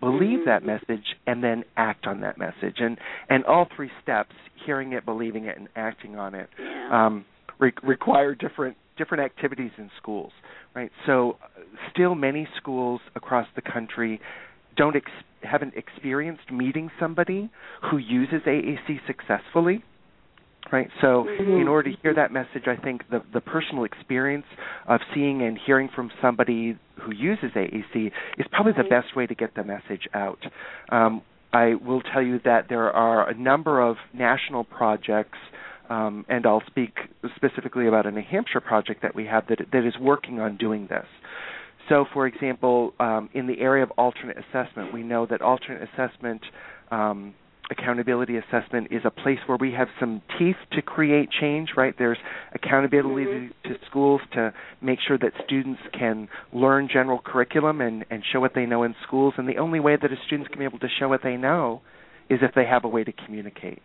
believe 0.00 0.44
that 0.46 0.64
message, 0.64 1.16
and 1.26 1.42
then 1.42 1.64
act 1.76 2.06
on 2.06 2.20
that 2.20 2.38
message. 2.38 2.76
And 2.78 2.98
and 3.28 3.44
all 3.44 3.66
three 3.74 3.90
steps, 4.02 4.34
hearing 4.64 4.92
it, 4.92 5.04
believing 5.04 5.44
it, 5.46 5.56
and 5.58 5.68
acting 5.76 6.16
on 6.16 6.34
it, 6.34 6.48
Yeah. 6.58 7.06
um, 7.06 7.24
re- 7.58 7.72
require 7.82 8.34
different 8.34 8.76
different 8.96 9.22
activities 9.24 9.70
in 9.78 9.90
schools, 9.96 10.32
right? 10.74 10.90
So, 11.06 11.38
uh, 11.42 11.60
still 11.90 12.14
many 12.16 12.48
schools 12.56 13.00
across 13.14 13.46
the 13.54 13.62
country 13.62 14.20
don't 14.76 14.96
ex- 14.96 15.10
haven't 15.42 15.74
experienced 15.76 16.50
meeting 16.50 16.90
somebody 16.98 17.48
who 17.90 17.96
uses 17.98 18.42
AAC 18.46 19.00
successfully, 19.06 19.84
right? 20.70 20.90
So, 21.00 21.24
Mhm. 21.24 21.60
in 21.60 21.68
order 21.68 21.90
to 21.90 21.96
hear 22.02 22.14
that 22.14 22.32
message, 22.32 22.68
I 22.68 22.76
think 22.76 23.08
the 23.08 23.20
the 23.32 23.40
personal 23.40 23.84
experience 23.84 24.46
of 24.86 25.00
seeing 25.14 25.42
and 25.42 25.58
hearing 25.58 25.88
from 25.88 26.10
somebody 26.20 26.76
who 27.00 27.12
uses 27.12 27.52
AAC 27.54 28.12
is 28.36 28.46
probably 28.48 28.72
the 28.72 28.84
best 28.84 29.14
way 29.16 29.26
to 29.26 29.34
get 29.34 29.54
the 29.54 29.64
message 29.64 30.08
out. 30.14 30.44
Um, 30.90 31.22
I 31.52 31.74
will 31.74 32.02
tell 32.02 32.22
you 32.22 32.40
that 32.40 32.68
there 32.68 32.92
are 32.92 33.28
a 33.28 33.34
number 33.34 33.80
of 33.80 33.96
national 34.12 34.64
projects 34.64 35.38
um, 35.90 36.24
and 36.28 36.46
I'll 36.46 36.62
speak 36.66 36.98
specifically 37.36 37.86
about 37.86 38.06
a 38.06 38.10
New 38.10 38.22
Hampshire 38.22 38.60
project 38.60 39.02
that 39.02 39.14
we 39.14 39.24
have 39.26 39.46
that 39.48 39.60
that 39.72 39.84
is 39.84 39.98
working 39.98 40.40
on 40.40 40.56
doing 40.56 40.86
this. 40.88 41.06
So, 41.88 42.04
for 42.12 42.26
example, 42.26 42.92
um, 43.00 43.30
in 43.32 43.46
the 43.46 43.60
area 43.60 43.82
of 43.82 43.90
alternate 43.92 44.36
assessment, 44.36 44.92
we 44.92 45.02
know 45.02 45.24
that 45.26 45.40
alternate 45.40 45.88
assessment 45.94 46.42
um, 46.90 47.34
accountability 47.70 48.36
assessment 48.36 48.88
is 48.90 49.02
a 49.04 49.10
place 49.10 49.38
where 49.46 49.58
we 49.58 49.72
have 49.72 49.88
some 50.00 50.22
teeth 50.38 50.56
to 50.72 50.82
create 50.82 51.30
change. 51.30 51.70
Right? 51.76 51.94
There's 51.96 52.18
accountability 52.54 53.24
Mhm. 53.24 53.52
to 53.64 53.78
schools 53.86 54.22
to 54.32 54.52
make 54.80 55.00
sure 55.00 55.18
that 55.18 55.32
students 55.44 55.80
can 55.92 56.28
learn 56.52 56.88
general 56.88 57.18
curriculum 57.18 57.80
and 57.80 58.04
and 58.10 58.24
show 58.24 58.40
what 58.40 58.54
they 58.54 58.66
know 58.66 58.82
in 58.82 58.94
schools. 59.02 59.34
And 59.36 59.48
the 59.48 59.58
only 59.58 59.80
way 59.80 59.96
that 59.96 60.12
a 60.12 60.16
students 60.26 60.48
can 60.48 60.58
be 60.58 60.64
able 60.64 60.78
to 60.80 60.88
show 60.88 61.08
what 61.08 61.22
they 61.22 61.36
know 61.36 61.82
is 62.28 62.42
if 62.42 62.52
they 62.54 62.64
have 62.64 62.84
a 62.84 62.88
way 62.88 63.04
to 63.04 63.12
communicate. 63.12 63.82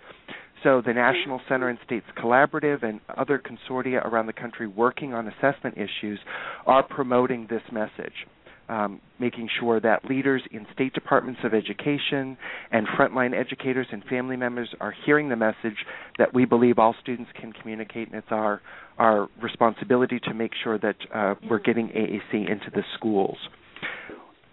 So 0.63 0.79
the 0.79 0.93
National 0.93 1.41
Center 1.49 1.67
and 1.67 1.77
States 1.85 2.05
Collaborative 2.15 2.83
and 2.83 3.01
other 3.17 3.37
consortia 3.37 4.03
around 4.05 4.27
the 4.27 4.33
country 4.33 4.65
working 4.65 5.13
on 5.13 5.27
assessment 5.27 5.77
issues 5.77 6.19
are 6.65 6.83
promoting 6.83 7.47
this 7.47 7.63
message. 7.71 8.25
Um, 8.69 9.01
making 9.19 9.49
sure 9.59 9.81
that 9.81 10.05
leaders 10.05 10.41
in 10.51 10.65
state 10.73 10.93
departments 10.93 11.41
of 11.43 11.53
education 11.53 12.37
and 12.71 12.87
frontline 12.97 13.37
educators 13.37 13.87
and 13.91 14.03
family 14.05 14.37
members 14.37 14.73
are 14.79 14.93
hearing 15.05 15.27
the 15.27 15.35
message 15.35 15.75
that 16.17 16.33
we 16.33 16.45
believe 16.45 16.79
all 16.79 16.95
students 17.01 17.29
can 17.39 17.51
communicate, 17.51 18.07
and 18.07 18.15
it's 18.15 18.31
our 18.31 18.61
our 18.97 19.27
responsibility 19.41 20.19
to 20.19 20.33
make 20.33 20.51
sure 20.63 20.77
that 20.77 20.95
uh, 21.13 21.35
we're 21.49 21.59
getting 21.59 21.89
AAC 21.89 22.33
into 22.49 22.69
the 22.73 22.83
schools. 22.95 23.37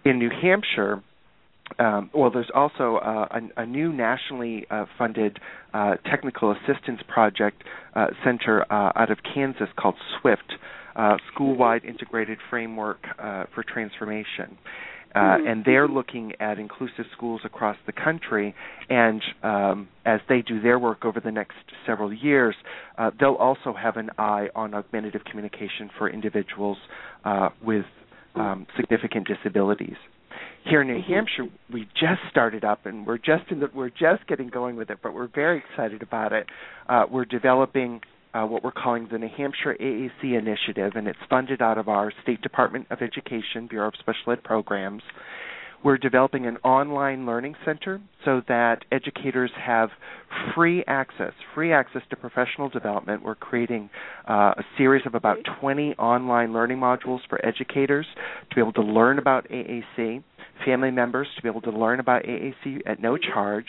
In 0.03 0.19
New 0.19 0.29
Hampshire, 0.41 1.01
um, 1.79 2.09
well, 2.13 2.31
there's 2.31 2.51
also 2.53 2.97
uh, 2.97 3.27
a, 3.31 3.61
a, 3.61 3.65
new 3.65 3.93
nationally 3.93 4.65
uh, 4.69 4.85
funded 4.97 5.39
uh, 5.73 5.95
technical 6.09 6.51
assistance 6.51 7.01
project 7.07 7.63
uh, 7.95 8.07
center 8.23 8.65
uh, 8.71 8.91
out 8.95 9.11
of 9.11 9.19
Kansas 9.33 9.69
called 9.77 9.95
SWIFT, 10.19 10.53
uh, 10.95 11.17
School-wide 11.33 11.85
Integrated 11.85 12.37
Framework 12.49 13.03
for 13.53 13.63
Transformation. 13.63 14.57
Mm-hmm. 15.13 15.45
and 15.45 15.65
they're 15.65 15.89
looking 15.89 16.31
at 16.39 16.57
inclusive 16.57 17.03
schools 17.11 17.41
across 17.43 17.75
the 17.85 17.91
country. 17.91 18.55
And 18.89 19.21
um, 19.43 19.89
as 20.05 20.21
they 20.29 20.41
do 20.41 20.61
their 20.61 20.79
work 20.79 21.03
over 21.03 21.19
the 21.19 21.33
next 21.33 21.57
several 21.85 22.13
years, 22.13 22.55
they'll 23.19 23.33
also 23.33 23.73
have 23.73 23.97
an 23.97 24.11
eye 24.17 24.47
on 24.55 24.73
augmentative 24.73 25.25
communication 25.25 25.89
for 25.97 26.09
individuals 26.09 26.77
with 27.61 27.83
um, 28.35 28.65
significant 28.77 29.27
disabilities 29.27 29.97
here 30.65 30.81
in 30.81 30.87
New 30.87 30.95
mm-hmm. 30.95 31.13
Hampshire, 31.13 31.47
we 31.71 31.87
just 31.99 32.21
started 32.29 32.63
up, 32.63 32.85
and 32.85 33.05
we're 33.05 33.17
just 33.17 33.49
in 33.49 33.59
the, 33.59 33.69
we're 33.73 33.89
just 33.89 34.25
getting 34.27 34.49
going 34.49 34.75
with 34.75 34.89
it, 34.89 34.99
but 35.01 35.13
we're 35.13 35.27
very 35.27 35.63
excited 35.69 36.01
about 36.01 36.33
it. 36.33 36.47
Uh, 36.87 37.05
we're 37.09 37.25
developing 37.25 38.01
uh, 38.33 38.45
what 38.45 38.63
we're 38.63 38.71
calling 38.71 39.07
the 39.11 39.17
New 39.17 39.29
Hampshire 39.35 39.75
AAC 39.79 40.23
Initiative, 40.23 40.93
and 40.95 41.07
it's 41.07 41.19
funded 41.29 41.61
out 41.61 41.77
of 41.77 41.87
our 41.87 42.11
State 42.23 42.41
Department 42.41 42.87
of 42.89 43.01
Education 43.01 43.67
Bureau 43.67 43.89
of 43.89 43.93
Special 43.99 44.31
Ed 44.31 44.43
Programs. 44.43 45.03
We're 45.83 45.97
developing 45.97 46.45
an 46.45 46.57
online 46.57 47.25
learning 47.25 47.55
center 47.65 47.99
so 48.23 48.43
that 48.47 48.85
educators 48.91 49.49
have 49.59 49.89
free 50.53 50.83
access, 50.85 51.33
free 51.55 51.73
access 51.73 52.03
to 52.11 52.15
professional 52.15 52.69
development. 52.69 53.23
We're 53.23 53.33
creating 53.33 53.89
uh, 54.29 54.53
a 54.57 54.63
series 54.77 55.01
of 55.07 55.15
about 55.15 55.37
20 55.59 55.95
online 55.95 56.53
learning 56.53 56.77
modules 56.77 57.19
for 57.27 57.43
educators 57.43 58.05
to 58.49 58.55
be 58.55 58.61
able 58.61 58.73
to 58.73 58.83
learn 58.83 59.17
about 59.17 59.49
AAC 59.49 60.21
family 60.65 60.91
members 60.91 61.27
to 61.35 61.41
be 61.41 61.47
able 61.47 61.61
to 61.61 61.71
learn 61.71 61.99
about 61.99 62.23
AAC 62.23 62.81
at 62.85 63.01
no 63.01 63.17
charge. 63.17 63.65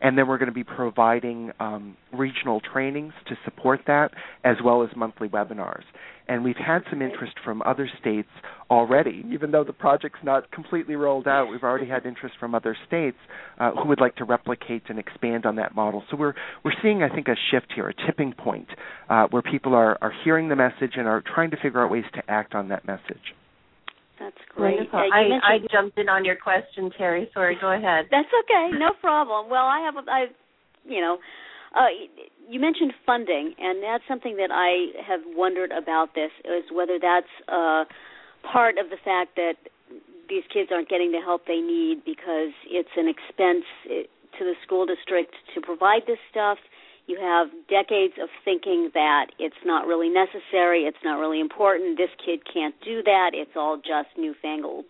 And 0.00 0.16
then 0.16 0.28
we're 0.28 0.38
going 0.38 0.50
to 0.50 0.54
be 0.54 0.64
providing 0.64 1.52
um, 1.60 1.96
regional 2.12 2.60
trainings 2.60 3.12
to 3.28 3.36
support 3.44 3.80
that, 3.86 4.12
as 4.44 4.56
well 4.64 4.82
as 4.82 4.90
monthly 4.96 5.28
webinars. 5.28 5.84
And 6.28 6.42
we've 6.42 6.56
had 6.56 6.82
some 6.90 7.02
interest 7.02 7.34
from 7.44 7.62
other 7.64 7.88
states 8.00 8.28
already, 8.68 9.24
even 9.30 9.52
though 9.52 9.62
the 9.62 9.72
project's 9.72 10.18
not 10.24 10.50
completely 10.50 10.96
rolled 10.96 11.28
out. 11.28 11.46
We've 11.46 11.62
already 11.62 11.86
had 11.86 12.04
interest 12.04 12.34
from 12.40 12.54
other 12.54 12.76
states 12.86 13.16
uh, 13.58 13.70
who 13.72 13.88
would 13.88 14.00
like 14.00 14.16
to 14.16 14.24
replicate 14.24 14.82
and 14.88 14.98
expand 14.98 15.46
on 15.46 15.56
that 15.56 15.74
model. 15.76 16.02
So 16.10 16.16
we're 16.16 16.34
we're 16.64 16.74
seeing, 16.82 17.02
I 17.02 17.08
think, 17.08 17.28
a 17.28 17.36
shift 17.50 17.72
here, 17.74 17.88
a 17.88 17.94
tipping 18.06 18.32
point, 18.32 18.68
uh, 19.08 19.28
where 19.30 19.42
people 19.42 19.74
are 19.74 19.96
are 20.02 20.12
hearing 20.24 20.48
the 20.48 20.56
message 20.56 20.94
and 20.96 21.06
are 21.06 21.22
trying 21.22 21.52
to 21.52 21.56
figure 21.62 21.84
out 21.84 21.90
ways 21.90 22.04
to 22.14 22.22
act 22.28 22.54
on 22.54 22.68
that 22.68 22.86
message. 22.86 23.34
That's 24.18 24.36
great. 24.54 24.76
Wonderful. 24.76 24.98
Uh, 24.98 25.02
I, 25.12 25.54
I 25.54 25.58
jumped 25.70 25.98
in 25.98 26.08
on 26.08 26.24
your 26.24 26.36
question, 26.36 26.90
Terri. 26.98 27.32
Sorry, 27.34 27.56
go 27.60 27.72
ahead. 27.72 28.06
That's 28.10 28.28
okay, 28.44 28.76
no 28.78 28.92
problem. 29.00 29.50
Well, 29.50 29.66
I 29.66 29.80
have, 29.80 29.94
I, 30.08 30.26
you 30.84 31.00
know, 31.00 31.18
uh, 31.74 31.92
you 32.48 32.60
mentioned 32.60 32.92
funding, 33.04 33.54
and 33.58 33.82
that's 33.82 34.04
something 34.08 34.36
that 34.36 34.50
I 34.50 34.96
have 35.06 35.20
wondered 35.36 35.70
about. 35.70 36.14
This 36.14 36.30
is 36.44 36.64
whether 36.72 36.98
that's 37.00 37.28
uh, 37.48 37.84
part 38.50 38.78
of 38.78 38.88
the 38.88 38.96
fact 39.04 39.36
that 39.36 39.54
these 40.28 40.44
kids 40.52 40.70
aren't 40.72 40.88
getting 40.88 41.12
the 41.12 41.20
help 41.20 41.46
they 41.46 41.60
need 41.60 42.02
because 42.04 42.56
it's 42.66 42.94
an 42.96 43.08
expense 43.08 43.64
eh, 43.90 44.08
to 44.38 44.44
the 44.44 44.54
school 44.64 44.86
district 44.86 45.34
to 45.54 45.60
provide 45.60 46.02
this 46.06 46.18
stuff 46.30 46.58
you 47.06 47.18
have 47.20 47.48
decades 47.68 48.14
of 48.20 48.28
thinking 48.44 48.90
that 48.94 49.26
it's 49.38 49.62
not 49.64 49.86
really 49.86 50.08
necessary, 50.08 50.82
it's 50.82 51.02
not 51.04 51.18
really 51.18 51.40
important, 51.40 51.96
this 51.96 52.10
kid 52.24 52.40
can't 52.52 52.74
do 52.84 53.02
that, 53.02 53.30
it's 53.34 53.52
all 53.56 53.76
just 53.76 54.08
newfangled 54.18 54.84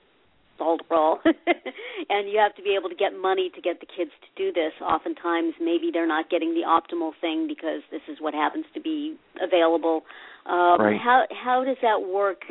salt 0.59 0.81
roll. 0.91 1.19
and 1.25 2.29
you 2.29 2.39
have 2.39 2.55
to 2.57 2.63
be 2.63 2.77
able 2.79 2.89
to 2.89 2.95
get 2.95 3.13
money 3.13 3.51
to 3.55 3.61
get 3.61 3.81
the 3.81 3.87
kids 3.87 4.11
to 4.21 4.29
do 4.37 4.53
this. 4.53 4.73
Oftentimes, 4.81 5.55
maybe 5.61 5.91
they're 5.93 6.07
not 6.07 6.31
getting 6.31 6.55
the 6.55 6.63
optimal 6.67 7.13
thing 7.21 7.47
because 7.47 7.83
this 7.91 8.03
is 8.09 8.19
what 8.21 8.35
happens 8.35 8.65
to 8.75 8.81
be 8.81 9.17
available. 9.41 10.03
Um, 10.47 10.81
right. 10.81 11.01
How 11.01 11.27
how 11.31 11.65
does 11.65 11.77
that 11.83 12.09
work 12.09 12.43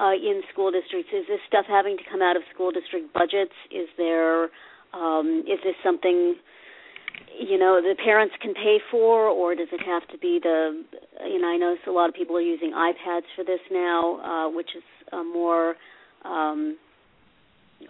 uh, 0.00 0.12
in 0.14 0.42
school 0.52 0.70
districts? 0.70 1.12
Is 1.12 1.26
this 1.28 1.40
stuff 1.46 1.66
having 1.68 1.96
to 1.96 2.04
come 2.10 2.22
out 2.22 2.36
of 2.36 2.42
school 2.54 2.70
district 2.70 3.12
budgets? 3.12 3.54
Is 3.70 3.88
there 3.98 4.48
um, 4.94 5.44
is 5.46 5.58
this 5.64 5.74
something 5.82 6.36
you 7.38 7.58
know 7.58 7.80
the 7.80 7.94
parents 8.02 8.34
can 8.40 8.54
pay 8.54 8.78
for 8.90 9.26
or 9.28 9.54
does 9.54 9.68
it 9.72 9.80
have 9.84 10.06
to 10.08 10.18
be 10.18 10.38
the 10.42 10.84
you 11.26 11.40
know 11.40 11.48
i 11.48 11.56
know 11.56 11.76
a 11.86 11.90
lot 11.90 12.08
of 12.08 12.14
people 12.14 12.36
are 12.36 12.40
using 12.40 12.72
ipads 12.72 13.26
for 13.36 13.44
this 13.44 13.60
now 13.70 14.16
uh 14.20 14.50
which 14.54 14.70
is 14.76 14.82
a 15.12 15.24
more 15.24 15.74
um 16.24 16.76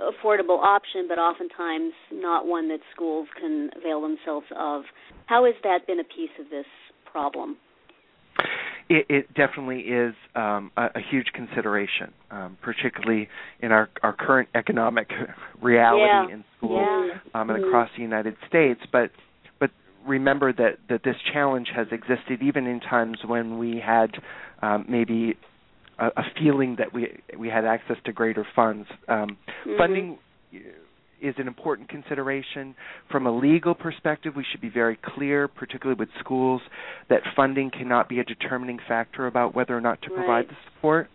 affordable 0.00 0.58
option 0.62 1.06
but 1.08 1.18
oftentimes 1.18 1.92
not 2.12 2.46
one 2.46 2.68
that 2.68 2.80
schools 2.94 3.28
can 3.38 3.70
avail 3.76 4.00
themselves 4.00 4.46
of 4.56 4.82
how 5.26 5.44
has 5.44 5.54
that 5.62 5.86
been 5.86 6.00
a 6.00 6.04
piece 6.04 6.32
of 6.40 6.48
this 6.50 6.66
problem 7.10 7.56
it, 8.88 9.06
it 9.08 9.34
definitely 9.34 9.80
is 9.80 10.14
um, 10.34 10.70
a, 10.76 10.86
a, 10.86 11.00
huge 11.10 11.28
consideration, 11.34 12.12
um, 12.30 12.58
particularly 12.60 13.28
in 13.60 13.72
our, 13.72 13.88
our 14.02 14.12
current 14.12 14.48
economic 14.54 15.08
reality 15.62 16.04
yeah. 16.04 16.34
in 16.34 16.44
schools 16.58 16.86
yeah. 16.86 17.40
um, 17.40 17.48
and 17.50 17.58
mm-hmm. 17.58 17.68
across 17.68 17.88
the 17.96 18.02
United 18.02 18.36
States. 18.48 18.80
But 18.90 19.10
remember 20.06 20.52
that 20.52 20.78
that 20.88 21.02
this 21.04 21.16
challenge 21.32 21.68
has 21.74 21.86
existed 21.90 22.42
even 22.42 22.66
in 22.66 22.80
times 22.80 23.18
when 23.24 23.58
we 23.58 23.82
had 23.84 24.10
um, 24.62 24.84
maybe 24.88 25.36
a, 25.98 26.06
a, 26.06 26.22
feeling 26.38 26.76
that 26.78 26.92
we 26.92 27.20
we 27.38 27.48
had 27.48 27.64
access 27.64 27.96
to 28.04 28.12
greater 28.12 28.46
funds. 28.54 28.88
Um, 29.08 29.36
mm-hmm. 29.66 29.78
Funding 29.78 30.18
is 31.22 31.34
an 31.38 31.46
important 31.46 31.88
consideration. 31.88 32.74
From 33.10 33.26
a 33.26 33.36
legal 33.36 33.74
perspective, 33.74 34.34
we 34.36 34.44
should 34.50 34.60
be 34.60 34.68
very 34.68 34.98
clear, 35.14 35.46
particularly 35.46 35.98
with 35.98 36.08
schools, 36.18 36.60
that 37.08 37.20
funding 37.36 37.70
cannot 37.70 38.08
be 38.08 38.18
a 38.18 38.24
determining 38.24 38.78
factor 38.88 39.26
about 39.26 39.54
whether 39.54 39.76
or 39.76 39.80
not 39.80 40.02
to 40.02 40.08
right. 40.10 40.16
provide 40.16 40.48
the 40.48 40.56
support 40.66 41.08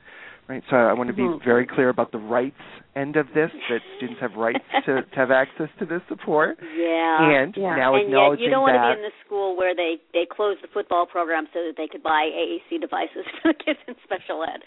right? 0.47 0.63
So 0.69 0.75
I 0.75 0.93
want 0.93 1.07
to 1.07 1.15
be 1.15 1.23
mm-hmm. 1.23 1.43
very 1.43 1.67
clear 1.67 1.89
about 1.89 2.11
the 2.11 2.17
rights 2.17 2.55
end 2.95 3.15
of 3.15 3.27
this 3.27 3.51
that 3.69 3.79
students 3.97 4.19
have 4.21 4.33
rights 4.33 4.63
to, 4.85 5.01
to 5.13 5.15
have 5.15 5.31
access 5.31 5.69
to 5.79 5.85
this 5.85 6.01
support. 6.09 6.57
Yeah. 6.61 7.43
And 7.43 7.53
yeah. 7.55 7.75
now 7.75 7.95
and 7.95 8.07
acknowledging 8.07 8.43
yet 8.43 8.45
you 8.45 8.51
don't 8.51 8.65
that, 8.65 8.73
want 8.73 8.97
to 8.97 9.01
be 9.01 9.05
in 9.05 9.11
the 9.11 9.17
school 9.25 9.55
where 9.55 9.75
they 9.75 9.97
they 10.13 10.25
close 10.25 10.57
the 10.61 10.67
football 10.73 11.05
program 11.05 11.45
so 11.53 11.59
that 11.59 11.73
they 11.77 11.87
could 11.87 12.01
buy 12.01 12.29
AAC 12.33 12.81
devices 12.81 13.25
for 13.41 13.53
the 13.53 13.59
kids 13.63 13.79
in 13.87 13.95
special 14.03 14.43
ed. 14.43 14.65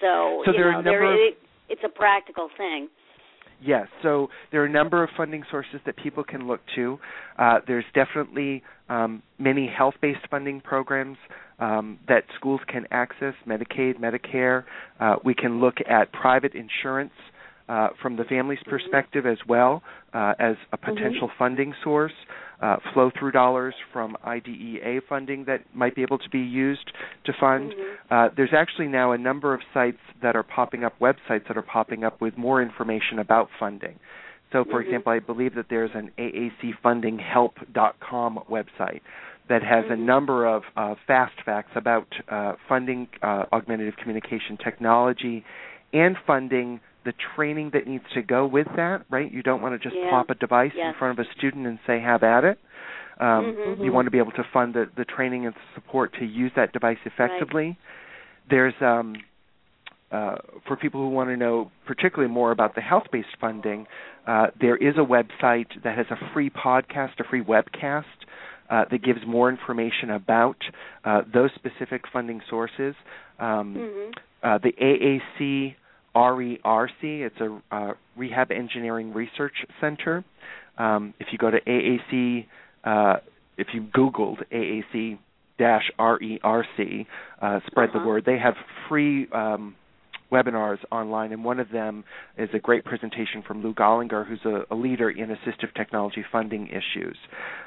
So, 0.00 0.42
so 0.44 0.52
you 0.52 0.58
there 0.58 0.70
know, 0.70 0.78
are 0.78 0.80
a 0.80 0.84
number 0.84 1.16
there, 1.16 1.28
of, 1.28 1.34
it's 1.68 1.82
a 1.84 1.88
practical 1.88 2.48
thing. 2.56 2.88
Yes, 3.64 3.86
so 4.02 4.28
there 4.50 4.60
are 4.62 4.66
a 4.66 4.70
number 4.70 5.04
of 5.04 5.10
funding 5.16 5.44
sources 5.48 5.80
that 5.86 5.96
people 5.96 6.24
can 6.24 6.48
look 6.48 6.60
to. 6.74 6.98
Uh, 7.38 7.60
there's 7.64 7.84
definitely 7.94 8.64
um, 8.88 9.22
many 9.38 9.68
health-based 9.68 10.26
funding 10.30 10.60
programs 10.60 11.16
um, 11.62 11.98
that 12.08 12.24
schools 12.34 12.60
can 12.66 12.86
access, 12.90 13.34
Medicaid, 13.46 14.00
Medicare. 14.00 14.64
Uh, 14.98 15.14
we 15.24 15.32
can 15.32 15.60
look 15.60 15.76
at 15.88 16.12
private 16.12 16.54
insurance 16.54 17.12
uh, 17.68 17.90
from 18.02 18.16
the 18.16 18.24
family's 18.24 18.58
mm-hmm. 18.60 18.70
perspective 18.70 19.26
as 19.26 19.38
well 19.48 19.84
uh, 20.12 20.34
as 20.40 20.56
a 20.72 20.76
mm-hmm. 20.76 20.92
potential 20.92 21.28
mm-hmm. 21.28 21.38
funding 21.38 21.72
source. 21.84 22.10
Uh, 22.60 22.76
flow 22.94 23.10
through 23.18 23.32
dollars 23.32 23.74
from 23.92 24.16
IDEA 24.24 25.00
funding 25.08 25.44
that 25.46 25.62
might 25.74 25.96
be 25.96 26.02
able 26.02 26.16
to 26.16 26.30
be 26.30 26.38
used 26.38 26.92
to 27.24 27.32
fund. 27.40 27.72
Mm-hmm. 27.72 28.14
Uh, 28.14 28.28
there's 28.36 28.52
actually 28.56 28.86
now 28.86 29.10
a 29.10 29.18
number 29.18 29.52
of 29.52 29.60
sites 29.74 29.98
that 30.22 30.36
are 30.36 30.44
popping 30.44 30.84
up, 30.84 30.96
websites 31.00 31.48
that 31.48 31.56
are 31.56 31.62
popping 31.62 32.04
up 32.04 32.20
with 32.20 32.38
more 32.38 32.62
information 32.62 33.18
about 33.18 33.48
funding. 33.58 33.98
So, 34.52 34.62
for 34.62 34.74
mm-hmm. 34.74 34.90
example, 34.90 35.10
I 35.10 35.18
believe 35.18 35.56
that 35.56 35.66
there's 35.70 35.90
an 35.92 36.12
AACfundinghelp.com 36.16 38.38
website 38.48 39.00
that 39.52 39.62
has 39.62 39.84
mm-hmm. 39.84 39.92
a 39.92 39.96
number 39.96 40.46
of 40.46 40.62
uh, 40.78 40.94
fast 41.06 41.34
facts 41.44 41.72
about 41.76 42.06
uh, 42.30 42.54
funding 42.70 43.06
uh, 43.22 43.44
augmentative 43.52 43.94
communication 44.00 44.56
technology 44.56 45.44
and 45.92 46.16
funding 46.26 46.80
the 47.04 47.12
training 47.36 47.68
that 47.74 47.86
needs 47.86 48.04
to 48.14 48.22
go 48.22 48.46
with 48.46 48.66
that, 48.76 49.04
right? 49.10 49.30
You 49.30 49.42
don't 49.42 49.60
want 49.60 49.74
to 49.74 49.78
just 49.78 49.94
yeah. 49.94 50.08
plop 50.08 50.30
a 50.30 50.34
device 50.34 50.70
yes. 50.74 50.94
in 50.94 50.98
front 50.98 51.20
of 51.20 51.26
a 51.26 51.28
student 51.36 51.66
and 51.66 51.78
say, 51.86 52.00
have 52.00 52.22
at 52.22 52.44
it. 52.44 52.58
Um, 53.20 53.26
mm-hmm. 53.28 53.84
You 53.84 53.92
want 53.92 54.06
to 54.06 54.10
be 54.10 54.16
able 54.16 54.32
to 54.32 54.44
fund 54.54 54.72
the, 54.72 54.86
the 54.96 55.04
training 55.04 55.44
and 55.44 55.54
support 55.74 56.14
to 56.18 56.24
use 56.24 56.52
that 56.56 56.72
device 56.72 56.96
effectively. 57.04 57.66
Right. 57.66 57.76
There's 58.48 58.74
um, 58.80 59.16
uh, 60.10 60.36
for 60.66 60.76
people 60.76 61.02
who 61.02 61.10
want 61.10 61.28
to 61.28 61.36
know 61.36 61.70
particularly 61.86 62.32
more 62.32 62.52
about 62.52 62.74
the 62.74 62.80
health-based 62.80 63.36
funding, 63.38 63.86
uh, 64.26 64.46
there 64.58 64.76
is 64.76 64.94
a 64.96 65.04
website 65.04 65.68
that 65.84 65.98
has 65.98 66.06
a 66.10 66.32
free 66.32 66.48
podcast, 66.48 67.20
a 67.20 67.24
free 67.28 67.44
webcast 67.44 68.04
uh, 68.72 68.86
that 68.90 69.04
gives 69.04 69.20
more 69.26 69.50
information 69.50 70.10
about 70.10 70.56
uh, 71.04 71.20
those 71.32 71.50
specific 71.54 72.04
funding 72.10 72.40
sources. 72.48 72.94
Um, 73.38 73.76
mm-hmm. 73.76 74.10
Uh, 74.42 74.58
the 74.58 74.72
AAC 74.72 75.74
RERC, 76.16 76.88
it's 77.02 77.36
a 77.40 77.62
uh, 77.70 77.92
Rehab 78.16 78.50
Engineering 78.50 79.12
Research 79.12 79.52
Center. 79.78 80.24
Um, 80.78 81.12
if 81.20 81.28
you 81.32 81.38
go 81.38 81.50
to 81.50 81.60
AAC, 81.60 82.46
uh, 82.84 83.16
if 83.58 83.68
you 83.74 83.82
Googled 83.94 84.38
AAC 84.50 85.18
dash 85.58 85.90
RERC, 85.98 87.06
spread 87.66 87.90
uh-huh. 87.90 87.98
the 87.98 88.06
word. 88.06 88.24
They 88.24 88.38
have 88.38 88.54
free 88.88 89.28
um, 89.32 89.76
webinars 90.32 90.78
online, 90.90 91.32
and 91.32 91.44
one 91.44 91.60
of 91.60 91.70
them 91.70 92.04
is 92.38 92.48
a 92.54 92.58
great 92.58 92.84
presentation 92.84 93.42
from 93.46 93.62
Lou 93.62 93.74
Golinker, 93.74 94.26
who's 94.26 94.40
a, 94.44 94.74
a 94.74 94.76
leader 94.76 95.10
in 95.10 95.28
assistive 95.28 95.74
technology 95.76 96.24
funding 96.32 96.68
issues. 96.68 97.16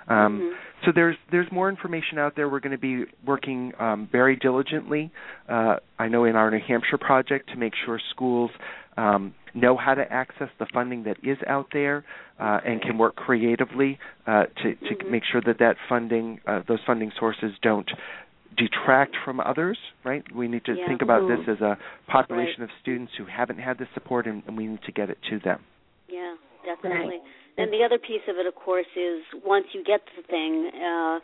Um, 0.07 0.15
mm-hmm. 0.17 0.47
So 0.85 0.91
there's 0.93 1.15
there's 1.31 1.51
more 1.51 1.69
information 1.69 2.17
out 2.17 2.35
there. 2.35 2.49
We're 2.49 2.59
going 2.59 2.71
to 2.71 2.77
be 2.77 3.05
working 3.25 3.71
um, 3.79 4.09
very 4.11 4.35
diligently. 4.35 5.11
Uh, 5.47 5.77
I 5.97 6.07
know 6.07 6.25
in 6.25 6.35
our 6.35 6.51
New 6.51 6.59
Hampshire 6.67 6.97
project 6.97 7.49
to 7.49 7.55
make 7.55 7.73
sure 7.85 7.99
schools 8.11 8.51
um, 8.97 9.33
know 9.53 9.77
how 9.77 9.93
to 9.93 10.11
access 10.11 10.49
the 10.59 10.67
funding 10.73 11.03
that 11.03 11.17
is 11.23 11.37
out 11.47 11.67
there 11.73 12.03
uh, 12.39 12.59
and 12.65 12.81
can 12.81 12.97
work 12.97 13.15
creatively 13.15 13.97
uh, 14.27 14.43
to, 14.61 14.75
to 14.75 14.95
mm-hmm. 14.95 15.11
make 15.11 15.23
sure 15.31 15.41
that 15.45 15.59
that 15.59 15.75
funding, 15.87 16.39
uh, 16.47 16.61
those 16.67 16.79
funding 16.85 17.11
sources, 17.17 17.51
don't 17.61 17.89
detract 18.57 19.15
from 19.23 19.39
others, 19.39 19.77
right? 20.03 20.23
We 20.33 20.47
need 20.47 20.65
to 20.65 20.73
yeah. 20.73 20.87
think 20.87 21.01
about 21.01 21.23
mm-hmm. 21.23 21.41
this 21.45 21.57
as 21.57 21.61
a 21.61 21.77
population 22.09 22.61
right. 22.61 22.69
of 22.69 22.81
students 22.81 23.11
who 23.17 23.25
haven't 23.25 23.59
had 23.59 23.77
the 23.77 23.87
support, 23.93 24.27
and, 24.27 24.43
and, 24.47 24.57
we 24.57 24.67
need 24.67 24.83
to 24.85 24.91
get 24.91 25.09
it 25.09 25.17
to 25.29 25.39
them. 25.39 25.61
Yeah, 26.07 26.35
definitely. 26.65 27.19
Right. 27.19 27.21
And 27.57 27.71
the 27.71 27.83
other 27.85 27.97
piece 27.97 28.23
of 28.27 28.35
it, 28.37 28.45
of 28.45 28.55
course, 28.55 28.89
is 28.95 29.23
once 29.45 29.65
you 29.73 29.83
get 29.83 30.01
the 30.17 30.23
thing, 30.27 30.71
uh, 30.75 31.19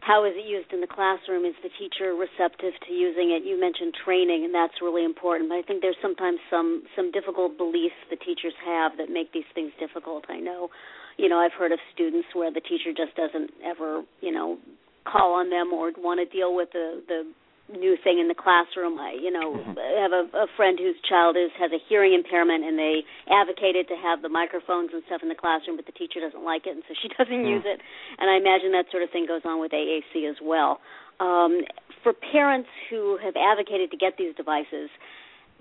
how 0.00 0.24
is 0.24 0.32
it 0.36 0.46
used 0.46 0.72
in 0.72 0.80
the 0.80 0.86
classroom? 0.86 1.44
Is 1.44 1.56
the 1.62 1.72
teacher 1.80 2.14
receptive 2.14 2.76
to 2.86 2.92
using 2.92 3.32
it? 3.32 3.42
You 3.42 3.58
mentioned 3.58 3.94
training, 4.04 4.44
and 4.44 4.54
that's 4.54 4.78
really 4.80 5.04
important. 5.04 5.48
But 5.48 5.56
I 5.56 5.62
think 5.62 5.80
there's 5.82 5.98
sometimes 6.02 6.38
some 6.50 6.84
some 6.94 7.10
difficult 7.10 7.56
beliefs 7.56 7.96
the 8.10 8.16
teachers 8.16 8.54
have 8.64 8.98
that 8.98 9.08
make 9.10 9.32
these 9.32 9.48
things 9.54 9.72
difficult. 9.80 10.24
I 10.28 10.38
know, 10.38 10.68
you 11.16 11.28
know, 11.28 11.38
I've 11.40 11.56
heard 11.56 11.72
of 11.72 11.80
students 11.92 12.28
where 12.34 12.52
the 12.52 12.60
teacher 12.60 12.92
just 12.92 13.16
doesn't 13.16 13.50
ever, 13.64 14.04
you 14.20 14.30
know, 14.30 14.58
call 15.06 15.34
on 15.34 15.50
them 15.50 15.72
or 15.72 15.92
want 15.96 16.18
to 16.18 16.26
deal 16.26 16.54
with 16.54 16.72
the 16.72 17.02
the 17.06 17.24
new 17.72 17.98
thing 18.02 18.18
in 18.22 18.28
the 18.28 18.38
classroom. 18.38 18.98
I, 18.98 19.18
you 19.18 19.30
know, 19.30 19.58
mm-hmm. 19.58 19.74
have 19.74 20.14
a, 20.14 20.46
a 20.46 20.46
friend 20.54 20.78
whose 20.78 20.94
child 21.02 21.36
is 21.36 21.50
has 21.58 21.70
a 21.72 21.80
hearing 21.88 22.14
impairment, 22.14 22.64
and 22.64 22.78
they 22.78 23.02
advocated 23.30 23.88
to 23.88 23.96
have 23.98 24.22
the 24.22 24.28
microphones 24.28 24.90
and 24.92 25.02
stuff 25.06 25.22
in 25.22 25.28
the 25.28 25.38
classroom, 25.38 25.76
but 25.76 25.86
the 25.86 25.96
teacher 25.96 26.20
doesn't 26.20 26.44
like 26.44 26.66
it, 26.66 26.74
and 26.78 26.82
so 26.86 26.94
she 26.94 27.08
doesn't 27.18 27.32
mm-hmm. 27.32 27.62
use 27.62 27.66
it. 27.66 27.80
And 28.18 28.30
I 28.30 28.38
imagine 28.38 28.70
that 28.72 28.90
sort 28.90 29.02
of 29.02 29.10
thing 29.10 29.26
goes 29.26 29.42
on 29.44 29.58
with 29.58 29.72
AAC 29.72 30.28
as 30.28 30.36
well. 30.42 30.78
Um, 31.18 31.64
for 32.02 32.12
parents 32.12 32.68
who 32.90 33.18
have 33.22 33.34
advocated 33.34 33.90
to 33.90 33.96
get 33.96 34.14
these 34.18 34.34
devices, 34.36 34.90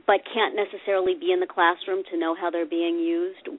but 0.05 0.21
can't 0.29 0.53
necessarily 0.53 1.15
be 1.17 1.31
in 1.31 1.39
the 1.39 1.49
classroom 1.49 2.03
to 2.11 2.19
know 2.19 2.35
how 2.35 2.51
they're 2.51 2.69
being 2.69 2.99
used, 2.99 3.49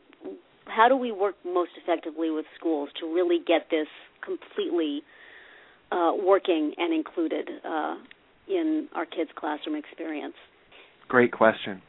how 0.67 0.89
do 0.89 0.97
we 0.97 1.11
work 1.11 1.35
most 1.45 1.71
effectively 1.83 2.31
with 2.31 2.45
schools 2.59 2.91
to 3.01 3.13
really 3.13 3.39
get 3.45 3.67
this 3.71 3.89
completely 4.23 5.03
uh, 5.93 6.13
working 6.21 6.73
and 6.77 6.93
included 6.93 7.49
uh, 7.65 7.97
in 8.49 8.89
our 8.95 9.07
kids' 9.07 9.31
classroom 9.37 9.77
experience? 9.77 10.35
Great 11.09 11.33
question. 11.33 11.83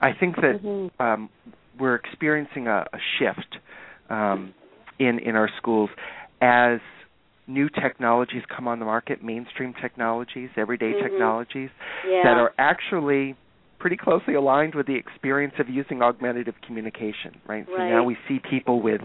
I 0.00 0.10
think 0.18 0.36
that 0.36 0.60
mm-hmm. 0.62 1.02
um, 1.02 1.28
we're 1.78 1.96
experiencing 1.96 2.66
a, 2.66 2.84
a 2.92 2.98
shift 3.18 3.56
um, 4.10 4.54
in 4.98 5.18
in 5.18 5.36
our 5.36 5.50
schools 5.58 5.90
as 6.40 6.80
new 7.46 7.68
technologies 7.68 8.42
come 8.54 8.68
on 8.68 8.78
the 8.78 8.84
market, 8.84 9.24
mainstream 9.24 9.74
technologies, 9.80 10.50
everyday 10.56 10.92
mm-hmm. 10.92 11.02
technologies 11.02 11.70
yeah. 12.06 12.22
that 12.22 12.36
are 12.36 12.52
actually 12.58 13.34
pretty 13.80 13.96
closely 13.96 14.34
aligned 14.34 14.74
with 14.74 14.86
the 14.86 14.96
experience 14.96 15.54
of 15.58 15.68
using 15.68 16.02
augmentative 16.02 16.54
communication, 16.66 17.40
right? 17.46 17.66
right. 17.66 17.66
So 17.68 17.76
now 17.78 18.04
we 18.04 18.16
see 18.28 18.38
people 18.50 18.82
with 18.82 19.00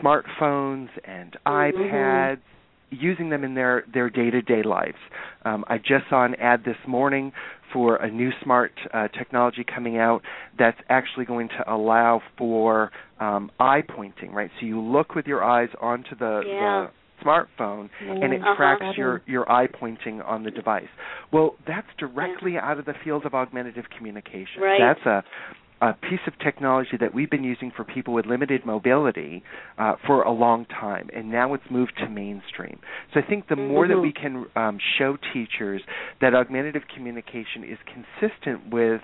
smartphones 0.00 0.88
and 1.04 1.36
mm-hmm. 1.46 1.48
iPads 1.48 2.40
using 2.90 3.30
them 3.30 3.44
in 3.44 3.54
their 3.54 3.84
their 3.92 4.10
day-to-day 4.10 4.62
lives. 4.62 4.98
Um, 5.44 5.64
I 5.68 5.78
just 5.78 6.04
saw 6.08 6.24
an 6.24 6.34
ad 6.36 6.64
this 6.64 6.76
morning 6.86 7.32
for 7.72 7.96
a 7.96 8.10
new 8.10 8.30
smart 8.42 8.72
uh, 8.94 9.08
technology 9.08 9.64
coming 9.64 9.98
out 9.98 10.22
that's 10.58 10.78
actually 10.88 11.26
going 11.26 11.48
to 11.48 11.72
allow 11.72 12.22
for 12.36 12.90
um, 13.20 13.50
eye 13.60 13.82
pointing. 13.86 14.32
Right, 14.32 14.50
so 14.60 14.66
you 14.66 14.80
look 14.80 15.14
with 15.14 15.26
your 15.26 15.44
eyes 15.44 15.68
onto 15.80 16.16
the, 16.18 16.42
yeah. 16.46 16.86
the 16.86 17.24
smartphone 17.24 17.90
and 18.00 18.32
it 18.32 18.40
uh-huh. 18.40 18.54
tracks 18.56 18.96
your 18.96 19.22
your 19.26 19.50
eye 19.50 19.66
pointing 19.66 20.20
on 20.22 20.44
the 20.44 20.50
device. 20.50 20.88
Well, 21.32 21.56
that's 21.66 21.88
directly 21.98 22.54
yeah. 22.54 22.70
out 22.70 22.78
of 22.78 22.84
the 22.84 22.94
field 23.04 23.26
of 23.26 23.34
augmentative 23.34 23.84
communication. 23.96 24.62
Right. 24.62 24.78
That's 24.80 25.06
a 25.06 25.24
a 25.80 25.92
piece 25.92 26.20
of 26.26 26.32
technology 26.40 26.96
that 27.00 27.14
we've 27.14 27.30
been 27.30 27.44
using 27.44 27.70
for 27.76 27.84
people 27.84 28.12
with 28.12 28.26
limited 28.26 28.66
mobility 28.66 29.42
uh, 29.78 29.94
for 30.06 30.22
a 30.22 30.32
long 30.32 30.66
time, 30.66 31.08
and 31.14 31.30
now 31.30 31.54
it's 31.54 31.64
moved 31.70 31.92
to 31.98 32.08
mainstream. 32.08 32.78
So 33.14 33.20
I 33.20 33.28
think 33.28 33.48
the 33.48 33.54
mm-hmm. 33.54 33.68
more 33.68 33.88
that 33.88 33.98
we 33.98 34.12
can 34.12 34.46
um, 34.56 34.78
show 34.98 35.16
teachers 35.32 35.82
that 36.20 36.34
augmentative 36.34 36.82
communication 36.94 37.64
is 37.64 37.78
consistent 37.86 38.72
with 38.72 39.00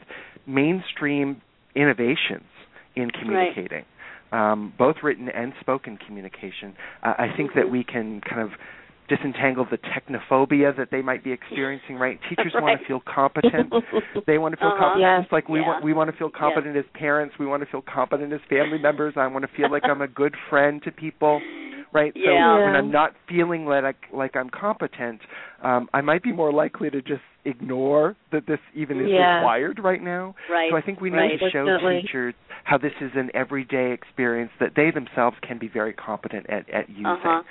mainstream 0.46 1.40
innovations 1.76 2.48
in 2.96 3.10
communicating, 3.10 3.84
right. 4.32 4.52
um, 4.52 4.72
both 4.76 4.96
written 5.02 5.28
and 5.28 5.52
spoken 5.60 5.96
communication, 5.96 6.74
uh, 7.02 7.14
I 7.18 7.28
think 7.36 7.50
mm-hmm. 7.50 7.60
that 7.60 7.70
we 7.70 7.84
can 7.84 8.20
kind 8.20 8.40
of 8.42 8.50
disentangle 9.08 9.66
the 9.70 9.78
technophobia 9.78 10.76
that 10.76 10.88
they 10.90 11.02
might 11.02 11.22
be 11.22 11.32
experiencing 11.32 11.96
right 11.96 12.18
teachers 12.28 12.52
right. 12.54 12.62
want 12.62 12.80
to 12.80 12.86
feel 12.86 13.02
competent 13.06 13.72
they 14.26 14.38
want 14.38 14.52
to 14.52 14.56
feel 14.56 14.68
uh-huh. 14.68 14.94
competent 14.94 15.24
yes. 15.24 15.32
like 15.32 15.48
we 15.48 15.60
yeah. 15.60 15.66
want 15.66 15.84
we 15.84 15.92
want 15.92 16.10
to 16.10 16.16
feel 16.16 16.30
competent 16.30 16.74
yes. 16.74 16.84
as 16.86 16.98
parents 16.98 17.34
we 17.38 17.46
want 17.46 17.62
to 17.62 17.68
feel 17.70 17.82
competent 17.82 18.32
as 18.32 18.40
family 18.48 18.78
members 18.78 19.14
i 19.16 19.26
want 19.26 19.44
to 19.44 19.56
feel 19.56 19.70
like 19.70 19.82
i'm 19.84 20.02
a 20.02 20.08
good 20.08 20.34
friend 20.48 20.82
to 20.82 20.90
people 20.90 21.40
right 21.92 22.12
yeah. 22.16 22.24
so 22.26 22.32
yeah. 22.32 22.64
when 22.64 22.76
i'm 22.76 22.90
not 22.90 23.12
feeling 23.28 23.66
like 23.66 23.96
like 24.12 24.36
i'm 24.36 24.50
competent 24.50 25.20
um 25.62 25.88
i 25.92 26.00
might 26.00 26.22
be 26.22 26.32
more 26.32 26.52
likely 26.52 26.90
to 26.90 27.00
just 27.02 27.22
ignore 27.44 28.16
that 28.32 28.46
this 28.46 28.58
even 28.74 28.98
is 29.00 29.06
yeah. 29.08 29.36
required 29.36 29.78
right 29.82 30.02
now 30.02 30.34
right. 30.50 30.70
so 30.70 30.76
i 30.76 30.80
think 30.80 31.00
we 31.00 31.10
need 31.10 31.16
right. 31.16 31.38
to 31.38 31.50
show 31.50 31.64
Definitely. 31.64 32.02
teachers 32.02 32.34
how 32.64 32.78
this 32.78 32.92
is 33.00 33.10
an 33.14 33.30
everyday 33.34 33.92
experience 33.92 34.50
that 34.60 34.70
they 34.74 34.90
themselves 34.90 35.36
can 35.46 35.58
be 35.58 35.68
very 35.68 35.92
competent 35.92 36.48
at 36.48 36.68
at 36.70 36.88
using 36.88 37.06
uh-huh. 37.06 37.42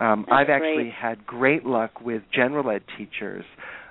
Um, 0.00 0.26
I've 0.30 0.48
actually 0.48 0.84
great. 0.84 0.92
had 0.92 1.26
great 1.26 1.66
luck 1.66 2.00
with 2.00 2.22
general 2.34 2.70
ed 2.70 2.82
teachers 2.96 3.44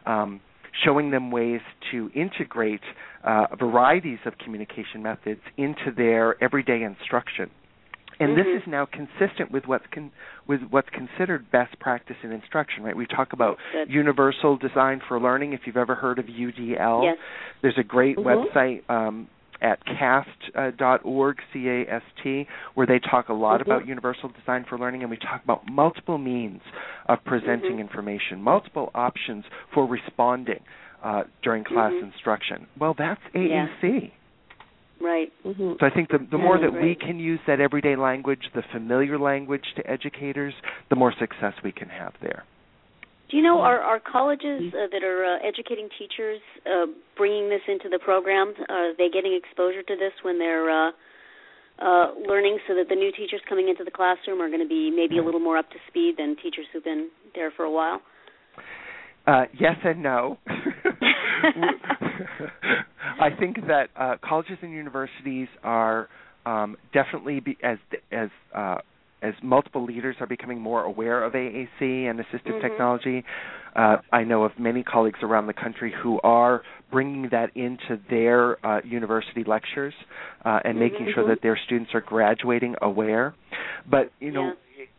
um, 0.05 0.41
showing 0.83 1.11
them 1.11 1.31
ways 1.31 1.61
to 1.91 2.09
integrate 2.15 2.81
uh, 3.23 3.47
varieties 3.57 4.19
of 4.25 4.37
communication 4.37 5.03
methods 5.03 5.41
into 5.57 5.91
their 5.95 6.41
everyday 6.43 6.83
instruction. 6.83 7.49
And 8.19 8.31
mm-hmm. 8.31 8.37
this 8.37 8.61
is 8.61 8.67
now 8.67 8.85
consistent 8.85 9.51
with 9.51 9.65
what's 9.65 9.85
con- 9.93 10.11
with 10.47 10.61
what's 10.69 10.89
considered 10.89 11.49
best 11.51 11.79
practice 11.79 12.17
in 12.23 12.31
instruction, 12.31 12.83
right? 12.83 12.95
We 12.95 13.05
talk 13.05 13.31
about 13.33 13.57
Good. 13.71 13.89
universal 13.89 14.57
design 14.57 15.01
for 15.07 15.19
learning. 15.19 15.53
If 15.53 15.61
you've 15.65 15.77
ever 15.77 15.95
heard 15.95 16.19
of 16.19 16.25
UDL, 16.25 17.03
Yes. 17.03 17.17
there's 17.61 17.77
a 17.77 17.83
great 17.83 18.17
Mhm. 18.17 18.25
website 18.25 18.89
um, 18.89 19.27
at 19.61 19.83
cast.org, 19.85 21.37
C-A-S-T, 21.53 22.47
where 22.75 22.87
they 22.87 22.99
talk 22.99 23.29
a 23.29 23.33
lot 23.33 23.59
Mm-hmm. 23.61 23.71
about 23.71 23.87
universal 23.87 24.29
design 24.29 24.65
for 24.69 24.77
learning, 24.77 25.01
and 25.01 25.09
we 25.09 25.17
talk 25.17 25.43
about 25.43 25.67
multiple 25.69 26.17
means 26.17 26.61
of 27.07 27.23
presenting 27.25 27.77
Mhm. 27.77 27.79
information, 27.81 28.41
multiple 28.41 28.91
options 28.95 29.45
for 29.73 29.85
responding 29.85 30.59
uh, 31.03 31.23
during 31.43 31.63
class 31.63 31.91
Mhm. 31.93 32.03
instruction. 32.03 32.67
Well, 32.77 32.93
that's 32.93 33.21
AAC. 33.33 34.11
Right. 35.01 35.31
Mm-hmm. 35.45 35.73
So 35.79 35.85
I 35.85 35.89
think 35.89 36.09
the, 36.09 36.17
the 36.17 36.37
more 36.37 36.57
that 36.57 36.73
we 36.73 36.93
can 36.93 37.19
use 37.19 37.39
that 37.47 37.61
everyday 37.61 37.95
language, 37.95 38.49
the 38.53 38.63
familiar 38.63 39.17
language 39.17 39.63
to 39.77 39.89
educators, 39.89 40.53
the 40.89 40.97
more 40.97 41.13
success 41.13 41.53
we 41.63 41.71
can 41.71 41.87
have 41.87 42.13
there. 42.21 42.43
Do 43.29 43.37
you 43.37 43.43
know 43.43 43.59
are 43.59 43.79
are 43.79 43.99
colleges 43.99 44.73
uh, 44.73 44.87
that 44.91 45.03
are 45.03 45.23
uh, 45.23 45.47
educating 45.47 45.87
teachers 45.99 46.39
uh, 46.65 46.87
bringing 47.15 47.49
this 47.49 47.61
into 47.67 47.87
the 47.87 47.99
program? 47.99 48.53
Are 48.69 48.93
they 48.97 49.09
getting 49.09 49.37
exposure 49.37 49.83
to 49.83 49.95
this 49.95 50.13
when 50.23 50.39
they're 50.39 50.69
uh, 50.69 50.91
uh, 51.79 52.13
learning, 52.27 52.57
so 52.67 52.73
that 52.75 52.89
the 52.89 52.95
new 52.95 53.11
teachers 53.11 53.41
coming 53.47 53.69
into 53.69 53.83
the 53.83 53.91
classroom 53.91 54.41
are 54.41 54.49
going 54.49 54.61
to 54.61 54.67
be 54.67 54.91
maybe 54.91 55.19
a 55.19 55.23
little 55.23 55.39
more 55.39 55.57
up 55.57 55.69
to 55.69 55.77
speed 55.87 56.15
than 56.17 56.35
teachers 56.41 56.65
who've 56.73 56.83
been 56.83 57.09
there 57.35 57.51
for 57.55 57.63
a 57.63 57.71
while? 57.71 58.01
Uh, 59.27 59.43
yes 59.59 59.75
and 59.83 60.01
no. 60.01 60.39
I 63.21 63.29
think 63.39 63.57
that 63.67 63.89
uh, 63.95 64.15
colleges 64.27 64.57
and 64.61 64.71
universities 64.71 65.47
are 65.63 66.09
um, 66.45 66.77
definitely 66.93 67.39
be, 67.39 67.57
as 67.63 67.77
as 68.11 68.29
uh, 68.55 68.79
as 69.21 69.33
multiple 69.43 69.83
leaders 69.83 70.15
are 70.19 70.27
becoming 70.27 70.59
more 70.59 70.83
aware 70.83 71.23
of 71.23 71.33
AAC 71.33 72.07
and 72.07 72.19
assistive 72.19 72.53
Mhm. 72.55 72.61
technology. 72.61 73.23
Uh, 73.75 73.97
I 74.11 74.23
know 74.23 74.43
of 74.43 74.57
many 74.57 74.83
colleagues 74.83 75.21
around 75.21 75.47
the 75.47 75.53
country 75.53 75.91
who 75.91 76.19
are 76.23 76.63
bringing 76.91 77.29
that 77.29 77.55
into 77.55 77.97
their 78.09 78.63
uh, 78.65 78.81
university 78.83 79.43
lectures 79.43 79.93
uh, 80.45 80.59
and 80.65 80.79
making 80.79 81.11
sure 81.13 81.23
Mhm. 81.23 81.27
that 81.27 81.41
their 81.41 81.55
students 81.57 81.93
are 81.93 82.01
graduating 82.01 82.75
aware. 82.81 83.33
But 83.85 84.11
you 84.19 84.31
know, 84.31 84.53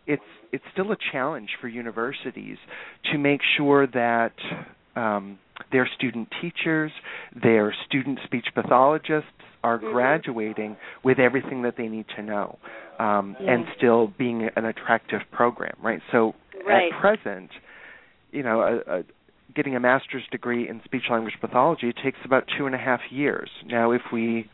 it's 0.07 0.23
it's 0.53 0.65
still 0.73 0.91
a 0.93 0.97
challenge 1.13 1.57
for 1.61 1.69
universities 1.69 2.59
to 3.05 3.19
make 3.19 3.41
sure 3.57 3.87
that 3.87 4.33
um, 4.97 5.39
their 5.71 5.87
student 5.87 6.29
teachers, 6.41 6.91
their 7.35 7.73
student 7.87 8.19
speech 8.25 8.47
pathologists 8.55 9.31
are 9.63 9.79
Mhm. 9.79 9.93
graduating 9.93 10.77
with 11.03 11.19
everything 11.19 11.63
that 11.63 11.77
they 11.77 11.89
need 11.89 12.09
to 12.17 12.23
know, 12.23 12.59
um, 13.01 13.35
Yeah. 13.41 13.53
and 13.53 13.67
still 13.77 14.09
being 14.19 14.49
an 14.57 14.65
attractive 14.67 15.23
program, 15.33 15.75
right? 15.81 16.03
So 16.13 16.35
Right. 16.67 16.93
at 16.93 17.01
present, 17.01 17.51
you 18.31 18.43
know, 18.43 18.61
a, 18.61 18.99
a, 18.99 19.05
getting 19.55 19.75
a 19.75 19.81
master's 19.81 20.27
degree 20.31 20.69
in 20.69 20.83
speech 20.85 21.09
language 21.11 21.35
pathology 21.41 21.93
takes 21.93 22.19
about 22.25 22.47
two 22.57 22.67
and 22.67 22.75
a 22.75 22.79
half 22.79 23.01
years. 23.11 23.51
Now, 23.67 23.91
if 23.93 24.03
we 24.13 24.49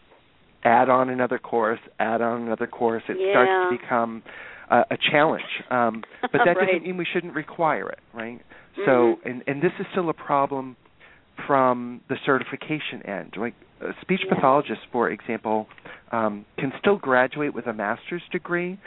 add 0.64 0.88
on 0.88 1.10
another 1.10 1.38
course, 1.38 1.80
add 1.98 2.22
on 2.22 2.42
another 2.42 2.66
course, 2.66 3.02
it 3.08 3.16
starts 3.30 3.50
to 3.50 3.76
become 3.78 4.22
uh, 4.70 4.84
a 4.90 4.96
challenge. 4.96 5.44
Um, 5.70 6.04
but 6.20 6.32
that 6.44 6.56
Right. 6.56 6.66
doesn't 6.66 6.82
mean 6.84 6.96
we 6.96 7.04
shouldn't 7.04 7.34
require 7.34 7.88
it, 7.88 8.00
right? 8.14 8.40
So, 8.84 9.16
Mhm. 9.16 9.26
and 9.26 9.42
and 9.46 9.62
this 9.62 9.72
is 9.80 9.86
still 9.92 10.08
a 10.08 10.14
problem 10.14 10.76
from 11.46 12.00
the 12.08 12.16
certification 12.24 13.02
end. 13.04 13.34
Like 13.36 13.54
speech 14.00 14.20
pathologists, 14.28 14.84
for 14.92 15.10
example, 15.10 15.66
um, 16.12 16.44
can 16.58 16.72
still 16.80 16.96
graduate 16.96 17.54
with 17.54 17.66
a 17.66 17.72
master's 17.72 18.22
degree 18.32 18.78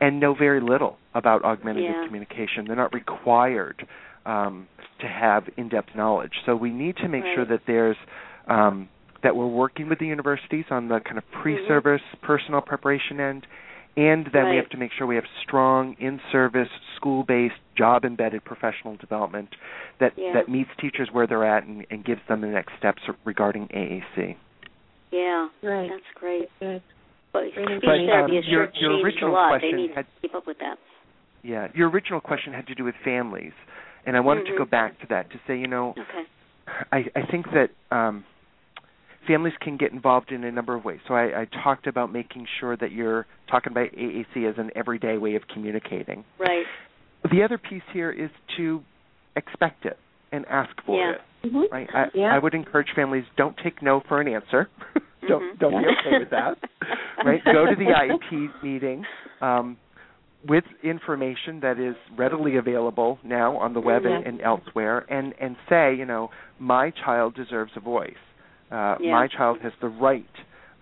and 0.00 0.18
know 0.18 0.34
very 0.34 0.60
little 0.60 0.98
about 1.14 1.44
augmentative 1.44 1.90
Yeah. 1.90 2.06
communication. 2.06 2.64
They're 2.66 2.76
not 2.76 2.92
required 2.92 3.86
um, 4.26 4.66
to 5.00 5.06
have 5.06 5.44
in-depth 5.56 5.90
knowledge. 5.94 6.32
So 6.46 6.56
we 6.56 6.70
need 6.70 6.96
to 6.96 7.08
make 7.08 7.24
sure 7.34 7.44
that 7.44 7.60
there's 7.66 7.96
um, 8.48 8.88
that 9.22 9.34
we're 9.34 9.46
working 9.46 9.88
with 9.88 9.98
the 9.98 10.06
universities 10.06 10.66
on 10.70 10.88
the 10.88 11.00
kind 11.00 11.16
of 11.16 11.24
pre-service 11.42 12.02
personal 12.22 12.60
preparation 12.60 13.20
end, 13.20 13.46
and 13.96 14.26
then 14.32 14.44
we 14.46 14.50
Mm-hmm. 14.50 14.56
Have 14.58 14.68
to 14.70 14.76
make 14.78 14.90
sure 14.96 15.06
we 15.06 15.14
have 15.16 15.24
strong 15.42 15.94
in-service, 16.00 16.68
school-based, 16.96 17.54
job-embedded 17.76 18.44
professional 18.44 18.96
development 18.96 19.48
that 20.00 20.12
Yeah. 20.16 20.32
that 20.34 20.48
meets 20.48 20.70
teachers 20.80 21.08
where 21.12 21.26
they're 21.26 21.44
at 21.44 21.64
and, 21.64 21.86
and 21.90 22.04
gives 22.04 22.20
them 22.28 22.40
the 22.40 22.48
next 22.48 22.72
steps 22.78 23.02
regarding 23.24 23.68
AAC. 23.68 24.36
Yeah, 25.10 25.48
Right. 25.62 25.88
that's 25.90 26.02
great. 26.14 26.48
Good. 26.60 26.82
But 27.32 27.40
Great 27.40 27.52
speech 27.54 27.70
information. 27.70 28.06
therapy 28.08 28.34
has 28.36 28.44
But, 28.44 28.48
um, 28.48 28.52
your- 28.52 28.66
sure 28.66 28.74
your 28.74 28.90
changed 28.92 29.02
a 29.02 29.04
original 29.04 29.32
lot. 29.32 29.52
They 29.52 29.58
question 29.58 29.76
need 29.76 29.90
had- 29.94 30.06
to 30.06 30.20
keep 30.22 30.34
up 30.34 30.46
with 30.46 30.58
that. 30.58 30.78
Yeah, 31.42 31.68
your 31.74 31.88
original 31.90 32.20
question 32.20 32.52
had 32.52 32.66
to 32.68 32.74
do 32.74 32.84
with 32.84 32.94
families, 33.04 33.52
and 34.06 34.16
I 34.16 34.20
wanted 34.20 34.46
to 34.46 34.52
Mhm. 34.52 34.58
go 34.58 34.64
back 34.64 34.98
to 35.00 35.06
that 35.08 35.30
to 35.30 35.38
say, 35.46 35.56
you 35.56 35.66
know, 35.66 35.94
Okay. 35.98 36.26
I, 36.92 37.10
I 37.14 37.22
think 37.22 37.50
that 37.52 37.70
um, 37.90 38.24
families 39.26 39.54
can 39.60 39.76
get 39.76 39.92
involved 39.92 40.30
in 40.32 40.44
a 40.44 40.52
number 40.52 40.74
of 40.74 40.84
ways. 40.84 41.00
So 41.08 41.14
I, 41.14 41.42
I 41.42 41.46
talked 41.62 41.86
about 41.86 42.12
making 42.12 42.46
sure 42.60 42.76
that 42.76 42.92
you're 42.92 43.26
talking 43.50 43.72
about 43.72 43.88
AAC 43.92 44.48
as 44.48 44.56
an 44.58 44.70
everyday 44.76 45.18
way 45.18 45.34
of 45.34 45.42
communicating. 45.52 46.24
Right. 46.38 46.64
The 47.30 47.42
other 47.42 47.58
piece 47.58 47.82
here 47.92 48.10
is 48.10 48.30
to 48.56 48.82
expect 49.36 49.84
it 49.86 49.98
and 50.32 50.44
ask 50.46 50.70
for 50.84 50.98
Yeah. 50.98 51.12
it. 51.12 51.20
Mhm. 51.52 51.70
Right. 51.70 51.88
I, 51.94 52.10
Yeah. 52.14 52.34
I 52.34 52.38
would 52.38 52.54
encourage 52.54 52.88
families 52.94 53.24
don't 53.36 53.56
take 53.62 53.82
no 53.82 54.00
for 54.08 54.20
an 54.20 54.28
answer. 54.28 54.68
don't 55.28 55.42
Mhm. 55.42 55.58
don't 55.58 55.82
be 55.82 55.88
okay 55.88 56.18
with 56.18 56.30
that. 56.30 56.58
Right. 57.24 57.42
Go 57.44 57.64
to 57.64 57.74
the 57.76 57.86
IEP 57.86 58.62
meeting. 58.62 59.04
Um, 59.40 59.78
with 60.46 60.64
information 60.82 61.60
that 61.60 61.78
is 61.78 61.96
readily 62.18 62.56
available 62.56 63.18
now 63.24 63.56
on 63.56 63.72
the 63.72 63.80
web 63.80 64.02
Mhm. 64.02 64.14
and, 64.16 64.26
and 64.26 64.40
elsewhere, 64.42 65.06
and 65.08 65.32
and 65.40 65.56
say, 65.70 65.94
you 65.94 66.04
know, 66.04 66.30
my 66.58 66.90
child 66.90 67.34
deserves 67.34 67.72
a 67.76 67.80
voice. 67.80 68.14
Uh, 68.74 68.96
Yeah. 69.00 69.12
My 69.12 69.28
child 69.28 69.58
has 69.62 69.72
the 69.80 69.88
right 69.88 70.26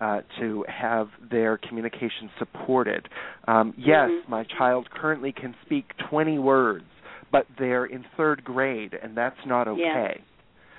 uh, 0.01 0.21
to 0.39 0.65
have 0.67 1.07
their 1.31 1.57
communication 1.57 2.29
supported. 2.37 3.07
Um, 3.47 3.73
yes, 3.77 4.09
Mhm. 4.09 4.27
my 4.27 4.43
child 4.43 4.89
currently 4.89 5.31
can 5.31 5.55
speak 5.61 5.95
20 6.09 6.39
words, 6.39 6.83
but 7.31 7.45
they're 7.57 7.85
in 7.85 8.03
third 8.17 8.43
grade, 8.43 8.95
and 9.01 9.15
that's 9.15 9.45
not 9.45 9.67
okay 9.69 10.19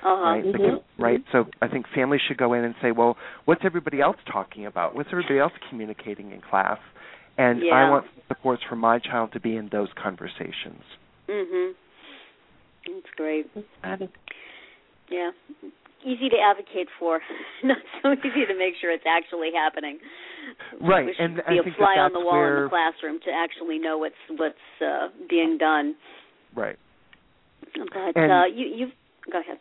Uh-huh. 0.03 0.23
right? 0.23 0.45
They 0.45 0.53
can- 0.53 0.61
Mhm. 0.79 0.83
right. 0.99 1.23
So 1.33 1.47
I 1.63 1.69
think 1.69 1.87
families 1.89 2.21
should 2.23 2.37
go 2.37 2.53
in 2.53 2.65
and 2.65 2.75
say, 2.83 2.91
well, 2.91 3.17
what's 3.47 3.65
everybody 3.65 4.01
else 4.03 4.19
talking 4.27 4.67
about? 4.67 4.95
What's 4.95 5.09
everybody 5.11 5.39
else 5.39 5.55
communicating 5.71 6.33
in 6.33 6.43
class? 6.43 6.79
And 7.39 7.65
I 7.73 7.89
want 7.89 8.07
supports 8.29 8.63
for 8.65 8.77
my 8.77 8.99
child 8.99 9.33
to 9.33 9.41
be 9.41 9.57
in 9.57 9.69
those 9.69 9.93
conversations. 9.95 10.83
Mhm. 11.29 11.75
That's 12.87 13.11
great. 13.17 13.47
Got 13.83 14.03
it. 14.03 14.11
Yeah. 15.09 15.31
Easy 16.05 16.29
to 16.29 16.37
advocate 16.39 16.89
for, 16.99 17.21
not 17.65 17.79
so 18.03 18.13
easy 18.13 18.45
to 18.47 18.55
make 18.59 18.75
sure 18.81 18.91
it's 18.93 19.05
actually 19.09 19.51
happening. 19.55 19.99
Right, 20.81 21.07
We 21.07 21.15
should 21.17 21.25
and 21.25 21.37
be 21.37 21.43
I 21.49 21.53
a 21.55 21.63
think 21.63 21.77
that 21.77 21.79
fly 21.79 21.95
on 21.97 22.13
the 22.13 22.19
that's 22.21 22.27
wall 22.27 22.45
in 22.47 22.63
the 22.65 22.69
classroom 22.69 23.19
to 23.25 23.31
actually 23.33 23.79
know 23.79 23.97
what's 23.99 24.15
what's 24.37 24.67
uh, 24.85 25.09
being 25.29 25.57
done. 25.59 25.95
Right. 26.55 26.77
But 27.75 28.17
And- 28.17 28.31
uh, 28.33 28.43
you 28.55 28.67
you 28.67 28.87
go 29.33 29.41
ahead. 29.41 29.59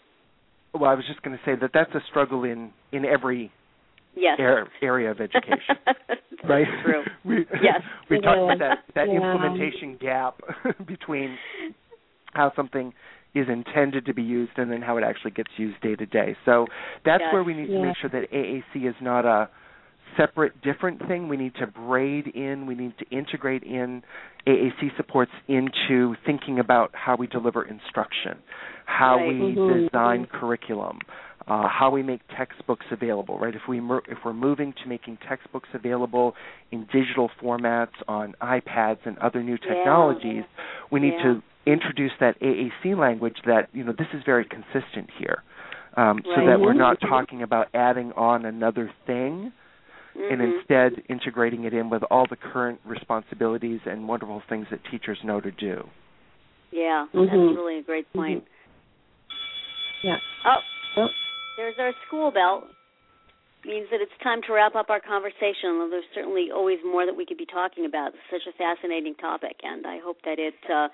Well, 0.74 0.90
I 0.90 0.96
was 0.96 1.06
just 1.08 1.22
going 1.22 1.38
to 1.38 1.44
say 1.46 1.56
that 1.62 1.70
that's 1.74 1.94
a 1.96 2.02
struggle 2.10 2.44
in 2.44 2.72
in 2.92 3.06
every 3.06 3.52
Yes. 4.16 4.38
ar- 4.40 4.68
area 4.82 5.10
of 5.10 5.20
education. 5.22 5.76
That's 5.86 6.22
right? 6.48 6.68
True. 6.84 7.04
we 7.26 7.46
Yes. 7.64 7.82
we 8.12 8.20
talked 8.22 8.38
about 8.40 8.60
that 8.60 8.84
that 8.94 9.08
Yeah. 9.08 9.16
implementation 9.16 9.98
gap 10.00 10.36
between 10.86 11.38
how 12.34 12.52
something 12.56 12.94
is 13.34 13.48
intended 13.50 14.06
to 14.06 14.14
be 14.14 14.22
used 14.22 14.52
and 14.58 14.72
then 14.72 14.82
how 14.82 14.98
it 14.98 15.04
actually 15.04 15.32
gets 15.32 15.50
used 15.58 15.80
day 15.82 15.96
to 15.96 16.06
day. 16.06 16.36
So 16.46 16.68
that's 17.04 17.22
Yes. 17.22 17.34
where 17.34 17.44
we 17.44 17.54
need 17.54 17.68
to 17.68 17.82
make 17.82 17.98
sure 17.98 18.10
that 18.10 18.32
AAC 18.32 18.86
is 18.86 18.96
not 19.02 19.26
a 19.26 19.50
separate 20.16 20.62
different 20.62 21.06
thing. 21.08 21.28
We 21.28 21.38
need 21.38 21.56
to 21.56 21.68
braid 21.68 22.28
in, 22.28 22.68
we 22.68 22.76
need 22.76 22.98
to 23.00 23.06
integrate 23.10 23.64
in 23.64 24.04
AAC 24.46 24.96
supports 24.98 25.32
into 25.48 26.16
thinking 26.26 26.60
about 26.60 26.92
how 26.94 27.16
we 27.16 27.26
deliver 27.28 27.64
instruction, 27.64 28.38
how 28.86 29.18
Right. 29.18 29.28
we 29.30 29.56
Mhm. 29.56 29.90
design 29.90 30.28
curriculum, 30.28 31.00
uh, 31.48 31.68
how 31.68 31.90
we 31.90 32.04
make 32.04 32.22
textbooks 32.28 32.86
available. 32.92 33.40
Right? 33.40 33.56
If 33.56 33.68
we 33.68 33.80
mer- 33.80 34.04
if 34.08 34.24
we're 34.24 34.34
moving 34.34 34.74
to 34.74 34.88
making 34.88 35.18
textbooks 35.18 35.70
available 35.74 36.36
in 36.72 36.84
digital 36.92 37.30
formats 37.42 37.96
on 38.08 38.36
iPads 38.42 39.06
and 39.06 39.18
other 39.18 39.42
new 39.42 39.58
Yeah. 39.64 39.74
technologies, 39.74 40.44
we 40.92 41.00
need 41.00 41.16
Yeah. 41.16 41.24
to 41.24 41.42
introduce 41.66 42.12
that 42.20 42.40
AAC 42.42 42.98
language 42.98 43.38
that 43.46 43.70
you 43.74 43.84
know 43.84 43.94
this 43.98 44.08
is 44.14 44.22
very 44.26 44.46
consistent 44.46 45.10
here, 45.18 45.44
um, 45.96 46.22
so 46.24 46.46
that 46.46 46.60
we're 46.60 46.74
not 46.74 47.00
talking 47.00 47.44
about 47.44 47.68
adding 47.74 48.12
on 48.14 48.46
another 48.46 48.92
thing 49.06 49.52
and 50.16 50.42
Mhm. 50.42 50.58
instead 50.60 51.04
integrating 51.10 51.64
it 51.64 51.74
in 51.74 51.90
with 51.90 52.04
all 52.12 52.26
the 52.30 52.36
current 52.36 52.80
responsibilities 52.86 53.80
and 53.86 54.08
wonderful 54.08 54.42
things 54.42 54.68
that 54.70 54.84
teachers 54.86 55.18
know 55.24 55.40
to 55.42 55.52
do. 55.52 55.90
Yeah, 56.72 57.08
that's 57.14 57.30
Mhm. 57.30 57.56
really 57.56 57.78
a 57.78 57.82
great 57.82 58.12
point. 58.14 58.48
Yeah. 60.02 60.20
Oh, 60.46 60.62
Yep. 60.96 61.12
there's 61.56 61.80
our 61.80 61.94
school 62.06 62.32
bell. 62.32 62.68
Means 63.66 63.88
that 63.92 64.02
it's 64.02 64.12
time 64.22 64.42
to 64.48 64.54
wrap 64.54 64.76
up 64.76 64.90
our 64.90 65.00
conversation. 65.00 65.80
Although 65.80 65.90
there's 65.92 66.12
certainly 66.14 66.52
always 66.54 66.80
more 66.84 67.06
that 67.06 67.16
we 67.16 67.26
could 67.26 67.38
be 67.38 67.48
talking 67.48 67.86
about. 67.86 68.12
It's 68.12 68.28
such 68.30 68.44
a 68.48 68.58
fascinating 68.58 69.16
topic, 69.16 69.56
and 69.64 69.88
I 69.88 70.00
hope 70.04 70.18
that 70.26 70.38
it 70.38 70.60
uh, 70.68 70.90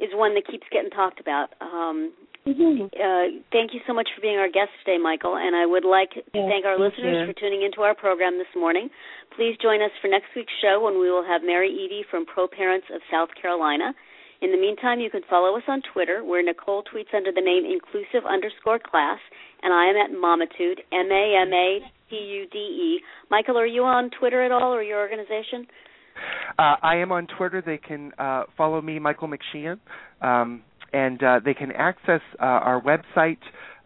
is 0.00 0.08
one 0.14 0.34
that 0.34 0.46
keeps 0.48 0.64
getting 0.72 0.90
talked 0.90 1.20
about. 1.20 1.52
Um, 1.60 2.12
Mhm. 2.46 2.92
uh, 2.92 3.40
thank 3.52 3.72
you 3.72 3.80
so 3.86 3.94
much 3.94 4.08
for 4.14 4.20
being 4.20 4.36
our 4.36 4.48
guest 4.48 4.68
today, 4.84 4.98
Michael. 4.98 5.36
And 5.36 5.56
I 5.56 5.64
would 5.64 5.84
like 5.84 6.10
to 6.12 6.22
Yes, 6.34 6.44
thank 6.48 6.64
our 6.66 6.76
thank 6.76 6.92
listeners 6.92 7.20
you. 7.20 7.32
for 7.32 7.40
tuning 7.40 7.62
into 7.62 7.80
our 7.82 7.94
program 7.94 8.36
this 8.36 8.54
morning. 8.54 8.90
Please 9.30 9.56
join 9.56 9.80
us 9.80 9.92
for 10.00 10.08
next 10.08 10.34
week's 10.34 10.52
show 10.60 10.80
when 10.80 10.98
we 10.98 11.10
will 11.10 11.22
have 11.24 11.42
Mary 11.42 11.70
Eady 11.72 12.02
from 12.02 12.26
Pro 12.26 12.46
Parents 12.46 12.88
of 12.90 13.00
South 13.10 13.34
Carolina. 13.34 13.94
In 14.42 14.50
the 14.52 14.58
meantime, 14.58 15.00
you 15.00 15.08
can 15.08 15.22
follow 15.22 15.56
us 15.56 15.64
on 15.68 15.80
Twitter, 15.80 16.22
where 16.22 16.42
Nicole 16.42 16.82
tweets 16.84 17.14
under 17.14 17.32
the 17.32 17.40
name 17.40 17.64
inclusive 17.64 18.26
underscore 18.26 18.78
class, 18.78 19.20
and 19.62 19.72
I 19.72 19.86
am 19.86 19.96
at 19.96 20.10
Mamatude, 20.10 20.84
M 20.92 21.10
A 21.10 21.36
M 21.36 21.52
A 21.52 21.80
T 22.14 22.24
U 22.24 22.46
D 22.50 22.58
E. 22.58 23.00
Michael, 23.30 23.58
are 23.58 23.66
you 23.66 23.82
on 23.82 24.10
Twitter 24.18 24.44
at 24.44 24.52
all, 24.52 24.72
or 24.72 24.82
your 24.82 25.00
organization? 25.00 25.66
Uh, 26.58 26.76
I 26.82 26.96
am 26.96 27.10
on 27.10 27.26
Twitter. 27.36 27.62
They 27.64 27.78
can 27.78 28.12
uh, 28.18 28.44
follow 28.56 28.80
me, 28.80 28.98
Michael 28.98 29.28
McSheehan, 29.28 29.80
um, 30.20 30.62
and 30.92 31.22
uh, 31.22 31.40
they 31.44 31.54
can 31.54 31.72
access 31.72 32.20
uh, 32.40 32.44
our 32.44 32.80
website, 32.80 33.38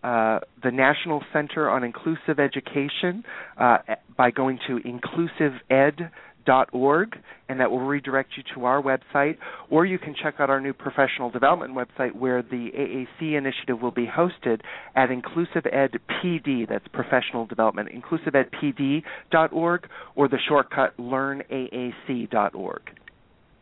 uh, 0.04 0.40
the 0.62 0.70
National 0.70 1.22
Center 1.32 1.70
on 1.70 1.84
Inclusive 1.84 2.38
Education, 2.38 3.24
uh, 3.56 3.78
by 4.16 4.30
going 4.30 4.58
to 4.66 4.78
inclusiveed.org, 4.80 6.10
and 6.48 7.60
that 7.60 7.70
will 7.70 7.80
redirect 7.80 8.30
you 8.36 8.42
to 8.54 8.64
our 8.64 8.82
website. 8.82 9.36
Or 9.70 9.84
you 9.86 9.98
can 9.98 10.14
check 10.20 10.34
out 10.38 10.50
our 10.50 10.60
new 10.60 10.72
professional 10.72 11.30
development 11.30 11.74
website, 11.74 12.14
where 12.14 12.42
the 12.42 12.70
AAC 12.76 13.36
initiative 13.36 13.80
will 13.80 13.90
be 13.90 14.06
hosted 14.06 14.60
at 14.94 15.10
Inclusive 15.10 15.66
Ed 15.70 15.92
PD. 16.08 16.68
That's 16.68 16.86
professional 16.88 17.46
development. 17.46 17.90
InclusiveEdPD.org, 17.90 19.88
or 20.16 20.28
the 20.28 20.38
shortcut 20.48 20.96
LearnAAC.org. 20.98 22.82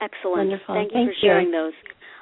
Excellent. 0.00 0.50
Wonderful. 0.50 0.74
Thank 0.74 0.92
you 0.92 0.94
Thank 0.94 1.08
for 1.08 1.12
you. 1.12 1.16
sharing 1.20 1.50
those. 1.50 1.72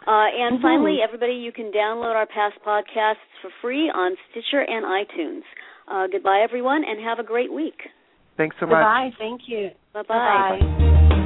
Uh, 0.06 0.28
and 0.28 0.58
Mhm. 0.58 0.62
finally, 0.62 1.02
everybody, 1.02 1.34
you 1.34 1.50
can 1.50 1.72
download 1.72 2.14
our 2.14 2.26
past 2.26 2.56
podcasts 2.62 3.16
for 3.40 3.50
free 3.62 3.90
on 3.90 4.16
Stitcher 4.30 4.60
and 4.60 4.84
iTunes. 4.84 5.42
Uh, 5.88 6.06
goodbye, 6.06 6.40
everyone, 6.40 6.84
and 6.84 7.00
have 7.00 7.18
a 7.18 7.22
great 7.22 7.52
week. 7.52 7.90
Thanks 8.36 8.56
so 8.58 8.66
much. 8.66 8.76
Goodbye. 8.76 9.10
Thank 9.18 9.48
you. 9.48 9.70
Bye-bye. 9.92 10.58
Bye-bye. 10.58 11.20